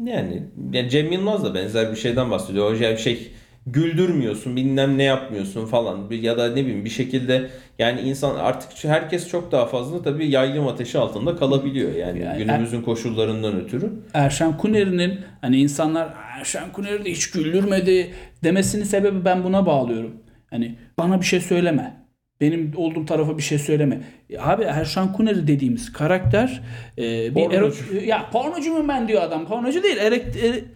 Yani, 0.04 0.42
yani 0.72 0.90
Cem 0.90 1.12
Yılmaz 1.12 1.44
da 1.44 1.54
benzer 1.54 1.90
bir 1.90 1.96
şeyden 1.96 2.30
bahsediyor. 2.30 2.72
O 2.72 2.96
şey 2.96 3.32
güldürmüyorsun 3.72 4.56
bilmem 4.56 4.98
ne 4.98 5.02
yapmıyorsun 5.02 5.66
falan 5.66 6.10
ya 6.10 6.38
da 6.38 6.48
ne 6.48 6.56
bileyim 6.56 6.84
bir 6.84 6.90
şekilde 6.90 7.48
yani 7.78 8.00
insan 8.00 8.36
artık 8.36 8.84
herkes 8.84 9.28
çok 9.28 9.52
daha 9.52 9.66
fazla 9.66 10.02
tabii 10.02 10.30
yaylım 10.30 10.68
ateşi 10.68 10.98
altında 10.98 11.36
kalabiliyor 11.36 11.94
yani, 11.94 12.20
yani 12.20 12.38
günümüzün 12.38 12.78
er, 12.78 12.84
koşullarından 12.84 13.60
ötürü. 13.60 13.92
Erşen 14.14 14.56
Kuneri'nin 14.56 15.20
hani 15.40 15.56
insanlar 15.56 16.08
Erşen 16.38 16.72
Kuneri 16.72 17.04
de 17.04 17.10
hiç 17.10 17.30
güldürmedi 17.30 18.10
demesinin 18.44 18.84
sebebi 18.84 19.24
ben 19.24 19.44
buna 19.44 19.66
bağlıyorum. 19.66 20.14
Hani 20.50 20.74
bana 20.98 21.20
bir 21.20 21.26
şey 21.26 21.40
söyleme. 21.40 21.98
Benim 22.40 22.72
olduğum 22.76 23.06
tarafa 23.06 23.38
bir 23.38 23.42
şey 23.42 23.58
söyleme. 23.58 24.00
Abi 24.38 24.62
Erşan 24.62 25.12
Kuneri 25.12 25.46
dediğimiz 25.46 25.92
karakter 25.92 26.62
e, 26.98 27.34
bir 27.34 27.50
erot, 27.50 27.76
ya 28.06 28.30
pornocu 28.32 28.72
mu 28.72 28.88
ben 28.88 29.08
diyor 29.08 29.22
adam. 29.22 29.46
Pornocu 29.46 29.82
değil. 29.82 29.96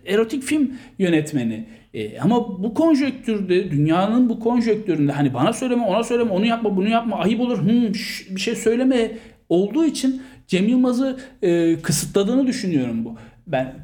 erotik 0.06 0.42
film 0.42 0.74
yönetmeni. 0.98 1.66
E, 1.94 2.20
ama 2.20 2.62
bu 2.62 2.74
konjöktürde 2.74 3.70
dünyanın 3.70 4.28
bu 4.28 4.40
konjöktüründe 4.40 5.12
hani 5.12 5.34
bana 5.34 5.52
söyleme 5.52 5.82
ona 5.82 6.02
söyleme 6.02 6.30
onu 6.30 6.46
yapma 6.46 6.76
bunu 6.76 6.88
yapma 6.88 7.16
ayıp 7.16 7.40
olur 7.40 7.62
hmm, 7.62 7.94
şş, 7.94 8.26
bir 8.30 8.40
şey 8.40 8.56
söyleme 8.56 9.10
olduğu 9.48 9.84
için 9.84 10.22
Cem 10.46 10.68
Yılmaz'ı 10.68 11.20
e, 11.42 11.76
kısıtladığını 11.82 12.46
düşünüyorum 12.46 13.04
bu. 13.04 13.16
Ben 13.46 13.74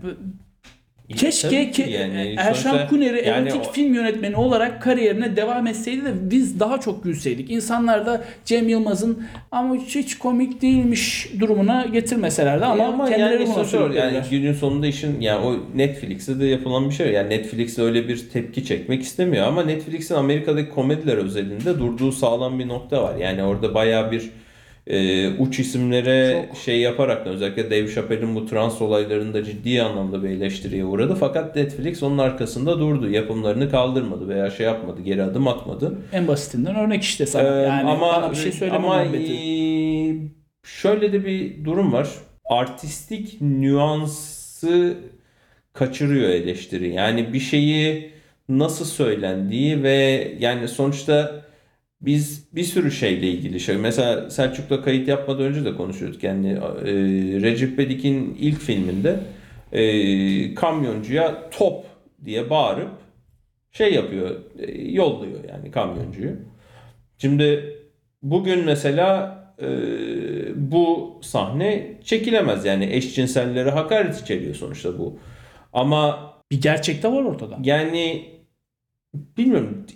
Keşke 1.17 1.71
ki 1.71 1.87
yani, 1.91 2.35
Erşan 2.39 2.89
Kuneri 2.89 3.29
yani 3.29 3.49
erotik 3.49 3.69
o... 3.69 3.73
film 3.73 3.95
yönetmeni 3.95 4.37
olarak 4.37 4.83
kariyerine 4.83 5.37
devam 5.37 5.67
etseydi 5.67 6.05
de 6.05 6.31
biz 6.31 6.61
daha 6.61 6.81
çok 6.81 7.05
gülseydik. 7.05 7.51
İnsanlar 7.51 8.07
da 8.07 8.25
Cem 8.45 8.69
Yılmaz'ın 8.69 9.23
ama 9.51 9.75
hiç 9.75 10.19
komik 10.19 10.63
değilmiş 10.63 11.29
durumuna 11.41 11.87
getirmeselerdi 11.93 12.65
ama, 12.65 12.85
ama 12.85 13.09
kendileri 13.09 13.49
yani, 13.49 13.57
bunu 13.75 13.95
yani 13.95 14.21
günün 14.31 14.53
sonunda 14.53 14.87
işin 14.87 15.21
yani 15.21 15.47
o 15.47 15.57
Netflix'te 15.75 16.41
de 16.41 16.47
yapılan 16.47 16.89
bir 16.91 16.95
şey. 16.95 17.13
Yani 17.13 17.31
Netflix 17.31 17.79
öyle 17.79 18.09
bir 18.09 18.29
tepki 18.29 18.65
çekmek 18.65 19.03
istemiyor 19.03 19.47
ama 19.47 19.63
Netflix'in 19.63 20.15
Amerika'daki 20.15 20.71
komediler 20.71 21.17
özelinde 21.17 21.79
durduğu 21.79 22.13
sağlam 22.13 22.59
bir 22.59 22.69
nokta 22.69 23.03
var. 23.03 23.17
Yani 23.17 23.43
orada 23.43 23.75
baya 23.75 24.13
bir 24.13 24.31
e, 24.89 25.29
uç 25.39 25.59
isimlere 25.59 26.47
Çok. 26.49 26.59
şey 26.59 26.81
yaparak 26.81 27.27
özellikle 27.27 27.71
Dave 27.71 27.89
Chappelle'in 27.89 28.35
bu 28.35 28.47
trans 28.47 28.83
olaylarında 28.83 29.45
ciddi 29.45 29.83
anlamda 29.83 30.23
bir 30.23 30.29
eleştiriye 30.29 30.85
uğradı. 30.85 31.17
Fakat 31.21 31.57
Netflix 31.57 32.03
onun 32.03 32.19
arkasında 32.19 32.79
durdu. 32.79 33.11
Yapımlarını 33.11 33.71
kaldırmadı 33.71 34.29
veya 34.29 34.51
şey 34.51 34.67
yapmadı, 34.67 35.03
geri 35.03 35.23
adım 35.23 35.49
atmadı. 35.49 35.99
En 36.13 36.29
basitinden 36.29 36.77
örnek 36.77 37.03
işte 37.03 37.27
sana. 37.27 37.61
Ee, 37.61 37.63
yani 37.63 37.91
ama, 37.91 38.13
bana 38.13 38.31
bir 38.31 38.37
şey 38.37 38.53
söyleme 38.53 38.77
ama 38.77 39.05
e, 39.05 39.29
şöyle 40.65 41.13
de 41.13 41.25
bir 41.25 41.65
durum 41.65 41.93
var. 41.93 42.09
Artistik 42.45 43.41
nüansı 43.41 44.97
kaçırıyor 45.73 46.29
eleştiri. 46.29 46.95
Yani 46.95 47.33
bir 47.33 47.41
şeyi 47.41 48.11
nasıl 48.49 48.85
söylendiği 48.85 49.83
ve 49.83 50.29
yani 50.39 50.69
sonuçta 50.69 51.48
biz 52.01 52.49
bir 52.55 52.65
sürü 52.65 52.91
şeyle 52.93 53.27
ilgili 53.29 53.61
şey. 53.61 53.77
Mesela 53.77 54.31
Selçuk'la 54.31 54.83
kayıt 54.83 55.09
yapmadan 55.09 55.43
önce 55.45 55.65
de 55.65 55.75
konuşuyorduk. 55.77 56.23
Yani 56.25 56.49
e, 56.53 56.93
Recep 57.43 57.75
İvedik'in 57.79 58.35
ilk 58.41 58.59
filminde 58.61 59.21
e, 59.73 60.55
kamyoncuya 60.55 61.51
top 61.51 61.85
diye 62.25 62.51
bağırıp 62.51 62.91
şey 63.73 63.95
yapıyor, 63.95 64.37
e, 64.59 64.83
yolluyor 64.93 65.45
yani 65.49 65.71
kamyoncuyu. 65.71 66.37
Şimdi 67.19 67.77
bugün 68.23 68.65
mesela 68.65 69.39
e, 69.63 69.67
bu 70.71 71.19
sahne 71.23 71.99
çekilemez 72.05 72.65
yani 72.65 72.89
eşcinsellere 72.93 73.71
hakaret 73.71 74.21
içeriyor 74.23 74.55
sonuçta 74.55 74.99
bu. 74.99 75.19
Ama 75.73 76.29
Bir 76.53 76.61
gerçek 76.61 77.03
de 77.03 77.13
var 77.13 77.23
ortada. 77.23 77.59
yani 77.63 78.25
bilmiyorum 79.15 79.87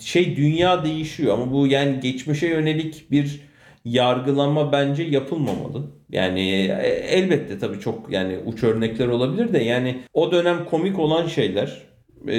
şey 0.00 0.36
dünya 0.36 0.84
değişiyor 0.84 1.34
ama 1.34 1.52
bu 1.52 1.66
yani 1.66 2.00
geçmişe 2.00 2.46
yönelik 2.46 3.10
bir 3.10 3.40
yargılama 3.84 4.72
bence 4.72 5.02
yapılmamalı. 5.02 5.82
Yani 6.10 6.50
e, 6.50 6.88
elbette 6.88 7.58
tabii 7.58 7.80
çok 7.80 8.12
yani 8.12 8.38
uç 8.46 8.62
örnekler 8.62 9.08
olabilir 9.08 9.52
de 9.52 9.58
yani 9.58 9.96
o 10.12 10.32
dönem 10.32 10.64
komik 10.64 10.98
olan 10.98 11.26
şeyler 11.26 11.82
e, 12.28 12.34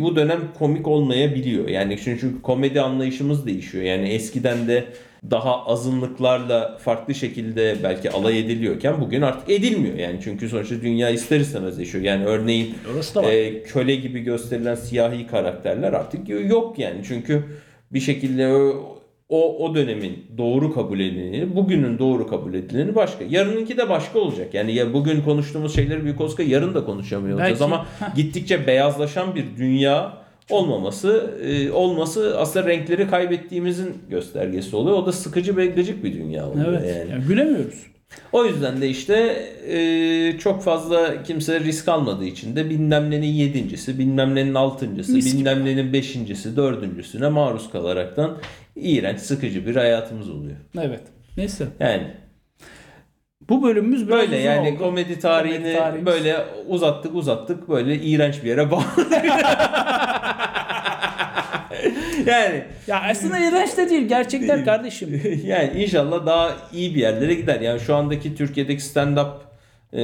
bu 0.00 0.16
dönem 0.16 0.40
komik 0.58 0.88
olmayabiliyor. 0.88 1.68
Yani 1.68 1.98
çünkü 2.04 2.42
komedi 2.42 2.80
anlayışımız 2.80 3.46
değişiyor. 3.46 3.84
Yani 3.84 4.08
eskiden 4.08 4.68
de 4.68 4.84
daha 5.30 5.66
azınlıklarla 5.66 6.78
farklı 6.78 7.14
şekilde 7.14 7.76
belki 7.82 8.10
alay 8.10 8.38
ediliyorken 8.38 9.00
bugün 9.00 9.22
artık 9.22 9.50
edilmiyor. 9.50 9.98
Yani 9.98 10.20
çünkü 10.24 10.48
sonuçta 10.48 10.82
dünya 10.82 11.10
ister 11.10 11.40
istemez 11.40 11.78
değişiyor. 11.78 12.04
Yani 12.04 12.24
örneğin 12.24 12.74
e, 13.30 13.62
köle 13.62 13.94
gibi 13.94 14.20
gösterilen 14.20 14.74
siyahi 14.74 15.26
karakterler 15.26 15.92
artık 15.92 16.28
yok 16.28 16.78
yani. 16.78 17.00
Çünkü 17.08 17.44
bir 17.92 18.00
şekilde 18.00 18.48
o 18.48 18.94
o, 19.28 19.64
o 19.64 19.74
dönemin 19.74 20.26
doğru 20.38 20.74
kabul 20.74 21.00
edileni, 21.00 21.56
bugünün 21.56 21.98
doğru 21.98 22.26
kabul 22.26 22.54
edileni 22.54 22.94
başka. 22.94 23.24
Yarınınki 23.30 23.76
de 23.76 23.88
başka 23.88 24.18
olacak. 24.18 24.54
Yani 24.54 24.74
ya 24.74 24.92
bugün 24.92 25.22
konuştuğumuz 25.22 25.74
şeyleri 25.74 26.04
büyük 26.04 26.20
olsa 26.20 26.42
yarın 26.42 26.74
da 26.74 26.84
konuşamıyor 26.84 27.34
olacağız 27.34 27.60
Belki- 27.60 27.64
ama 27.64 27.86
gittikçe 28.16 28.66
beyazlaşan 28.66 29.34
bir 29.34 29.44
dünya 29.58 30.23
olmaması 30.50 31.30
e, 31.44 31.70
olması 31.70 32.38
aslında 32.38 32.68
renkleri 32.68 33.10
kaybettiğimizin 33.10 33.94
göstergesi 34.10 34.76
oluyor. 34.76 34.96
O 34.96 35.06
da 35.06 35.12
sıkıcı 35.12 35.56
ve 35.56 35.66
gıcık 35.66 36.04
bir 36.04 36.14
dünya 36.14 36.48
oluyor 36.48 36.66
evet. 36.68 36.96
yani. 36.96 37.10
Yani 37.10 37.24
gülemiyoruz. 37.24 37.94
O 38.32 38.44
yüzden 38.44 38.80
de 38.80 38.88
işte 38.88 39.14
e, 39.68 40.38
çok 40.38 40.62
fazla 40.62 41.22
kimse 41.22 41.60
risk 41.60 41.88
almadığı 41.88 42.24
için 42.24 42.56
de 42.56 42.70
bilmem 42.70 43.10
nenin 43.10 43.26
yedincisi, 43.26 43.98
bilmem 43.98 44.34
nenin 44.34 44.54
altıncısı, 44.54 45.12
Mis 45.12 45.34
bilmem 45.34 45.64
nenin 45.64 45.92
beşincisi, 45.92 46.56
dördüncüsüne 46.56 47.28
maruz 47.28 47.70
kalaraktan 47.70 48.38
iğrenç, 48.76 49.20
sıkıcı 49.20 49.66
bir 49.66 49.76
hayatımız 49.76 50.30
oluyor. 50.30 50.56
Evet. 50.80 51.00
Neyse. 51.36 51.66
Yani 51.80 52.06
Bu 53.48 53.62
bölümümüz 53.62 54.08
böyle 54.08 54.36
yani 54.36 54.70
oldu. 54.70 54.78
komedi 54.78 55.18
tarihini 55.18 55.58
Komedi 55.58 55.76
tarihimiz. 55.78 56.06
böyle 56.06 56.36
uzattık 56.68 57.14
uzattık 57.14 57.68
böyle 57.68 57.94
iğrenç 58.00 58.42
bir 58.42 58.48
yere 58.48 58.70
bağladık. 58.70 59.12
yani 62.30 62.62
Ya 62.86 63.02
aslında 63.10 63.38
iğrenç 63.38 63.76
de 63.76 63.90
değil. 63.90 64.08
Gerçekler 64.08 64.64
kardeşim. 64.64 65.22
yani 65.44 65.82
inşallah 65.82 66.26
daha 66.26 66.56
iyi 66.72 66.94
bir 66.94 67.00
yerlere 67.00 67.34
gider. 67.34 67.60
Yani 67.60 67.80
şu 67.80 67.94
andaki 67.94 68.34
Türkiye'deki 68.34 68.82
stand-up 68.82 69.30
e, 69.92 70.02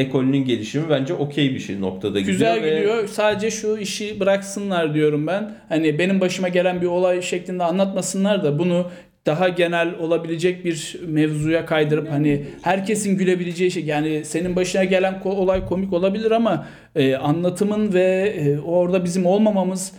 ekolünün 0.00 0.44
gelişimi 0.44 0.90
bence 0.90 1.14
okey 1.14 1.54
bir 1.54 1.58
şey 1.60 1.80
noktada 1.80 2.20
gidiyor. 2.20 2.32
Güzel 2.32 2.62
ve- 2.62 2.76
gidiyor. 2.76 3.08
Sadece 3.08 3.50
şu 3.50 3.76
işi 3.78 4.20
bıraksınlar 4.20 4.94
diyorum 4.94 5.26
ben. 5.26 5.54
Hani 5.68 5.98
benim 5.98 6.20
başıma 6.20 6.48
gelen 6.48 6.82
bir 6.82 6.86
olay 6.86 7.22
şeklinde 7.22 7.64
anlatmasınlar 7.64 8.44
da 8.44 8.58
bunu 8.58 8.90
daha 9.26 9.48
genel 9.48 9.94
olabilecek 9.94 10.64
bir 10.64 11.00
mevzuya 11.06 11.66
kaydırıp 11.66 12.10
hani 12.10 12.44
herkesin 12.62 13.18
gülebileceği 13.18 13.70
şey 13.70 13.84
yani 13.84 14.24
senin 14.24 14.56
başına 14.56 14.84
gelen 14.84 15.20
olay 15.24 15.66
komik 15.66 15.92
olabilir 15.92 16.30
ama 16.30 16.66
e, 16.96 17.16
anlatımın 17.16 17.92
ve 17.92 18.34
e, 18.38 18.58
orada 18.60 19.04
bizim 19.04 19.26
olmamamız 19.26 19.92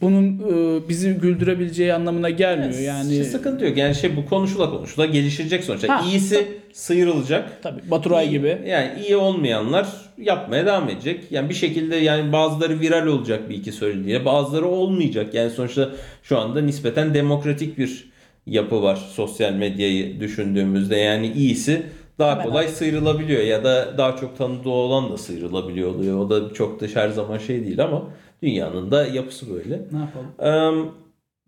bunun 0.00 0.38
e, 0.38 0.88
bizi 0.88 1.12
güldürebileceği 1.12 1.94
anlamına 1.94 2.30
gelmiyor. 2.30 2.80
Yani 2.80 3.14
Şey, 3.14 3.24
sıkıntı 3.24 3.64
yok. 3.64 3.76
Yani 3.76 3.94
şey 3.94 4.16
bu 4.16 4.26
konuşula 4.26 4.70
konuşula 4.70 5.06
gelişecek 5.06 5.64
sonuçta. 5.64 5.88
Ha, 5.88 6.08
İyisi 6.10 6.48
sıyrılacak. 6.72 7.62
tabii 7.62 7.90
Baturay 7.90 8.30
gibi. 8.30 8.58
Yani 8.66 8.90
iyi 9.06 9.16
olmayanlar 9.16 9.88
yapmaya 10.18 10.66
devam 10.66 10.88
edecek. 10.88 11.24
Yani 11.30 11.48
bir 11.48 11.54
şekilde 11.54 11.96
yani 11.96 12.32
bazıları 12.32 12.80
viral 12.80 13.06
olacak 13.06 13.50
bir 13.50 13.54
iki 13.54 13.72
söylediğine, 13.72 14.24
bazıları 14.24 14.66
olmayacak. 14.66 15.34
Yani 15.34 15.50
sonuçta 15.50 15.90
şu 16.22 16.38
anda 16.38 16.60
nispeten 16.60 17.14
demokratik 17.14 17.78
bir 17.78 18.12
yapı 18.46 18.82
var 18.82 18.98
sosyal 19.12 19.52
medyayı 19.52 20.20
düşündüğümüzde. 20.20 20.96
Yani 20.96 21.32
iyisi 21.32 21.82
daha 22.18 22.32
Hemen 22.32 22.44
kolay 22.46 22.68
sıyrılabiliyor 22.68 23.42
ya 23.42 23.64
da 23.64 23.98
daha 23.98 24.16
çok 24.16 24.38
tanıdığı 24.38 24.68
olan 24.68 25.12
da 25.12 25.18
sıyrılabiliyor 25.18 25.94
oluyor. 25.94 26.18
O 26.18 26.30
da 26.30 26.54
çok 26.54 26.80
da 26.80 26.86
her 26.94 27.08
zaman 27.08 27.38
şey 27.38 27.64
değil 27.66 27.84
ama 27.84 28.02
dünyanın 28.42 28.90
da 28.90 29.06
yapısı 29.06 29.54
böyle. 29.54 29.80
Ne 29.92 29.98
yapalım? 29.98 30.26
Eee, 30.42 30.90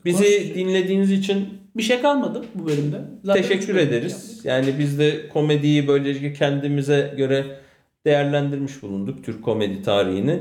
bizi 0.04 0.24
Konuş- 0.24 0.54
dinlediğiniz 0.54 1.10
için 1.12 1.48
Bir 1.76 1.82
şey 1.82 2.00
kalmadı 2.02 2.42
bu 2.54 2.66
bölümde. 2.66 3.00
Zaten 3.24 3.42
Teşekkür 3.42 3.76
ederiz. 3.76 4.12
yaptık. 4.12 4.44
Yani 4.44 4.74
biz 4.78 4.98
de 4.98 5.28
komediyi 5.28 5.88
böylece 5.88 6.32
kendimize 6.32 7.14
göre 7.16 7.44
değerlendirmiş 8.06 8.82
bulunduk 8.82 9.24
Türk 9.24 9.44
komedi 9.44 9.82
tarihini. 9.82 10.40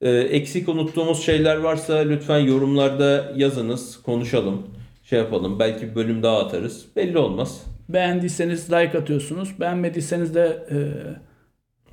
Ee, 0.00 0.10
eksik 0.10 0.68
unuttuğumuz 0.68 1.22
şeyler 1.22 1.56
varsa 1.56 1.94
lütfen 1.96 2.38
yorumlarda 2.38 3.32
yazınız, 3.36 4.02
konuşalım, 4.02 4.62
şey 5.04 5.18
yapalım. 5.18 5.58
Belki 5.58 5.90
bir 5.90 5.94
bölüm 5.94 6.22
daha 6.22 6.38
atarız. 6.38 6.84
Belli 6.96 7.18
olmaz. 7.18 7.62
Beğendiyseniz 7.88 8.72
like 8.72 8.98
atıyorsunuz. 8.98 9.60
Beğenmediyseniz 9.60 10.34
de 10.34 10.58
e, 10.70 10.76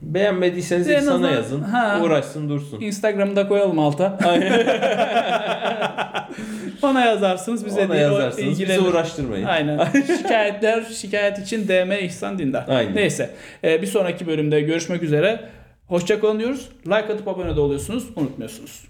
Beğenmediyseniz 0.02 0.90
En 0.90 0.94
ilk 0.96 1.02
sana 1.04 1.14
azından- 1.16 1.32
yazın. 1.32 1.62
Ha. 1.62 2.00
Uğraşsın 2.04 2.50
dursun. 2.50 2.82
Instagram'da 2.82 3.48
koyalım 3.48 3.80
alta. 3.80 4.18
Ona 6.82 7.02
yazarsınız 7.06 7.66
bize 7.66 7.86
Ona 7.86 7.94
de 7.94 7.98
yazarsınız. 7.98 8.50
Bizi 8.50 8.64
ilgilenir. 8.64 8.82
uğraştırmayın. 8.88 9.46
Aynen. 9.46 9.80
Şikayetler, 10.18 10.84
şikayet 10.84 11.40
için 11.40 11.68
DM 11.68 11.92
İhsan 12.06 12.40
Dindar. 12.40 12.66
Aynen. 12.68 12.96
Neyse. 12.96 13.30
e, 13.64 13.82
bir 13.82 13.88
sonraki 13.88 14.28
bölümde 14.28 14.62
görüşmek 14.62 15.04
üzere. 15.04 15.50
Hoşçakalın 15.88 16.40
diyoruz. 16.40 16.70
Like 16.86 17.14
atıp 17.14 17.28
abone 17.28 17.56
de 17.56 17.60
oluyorsunuz. 17.60 18.06
Unutmuyorsunuz. 18.16 18.84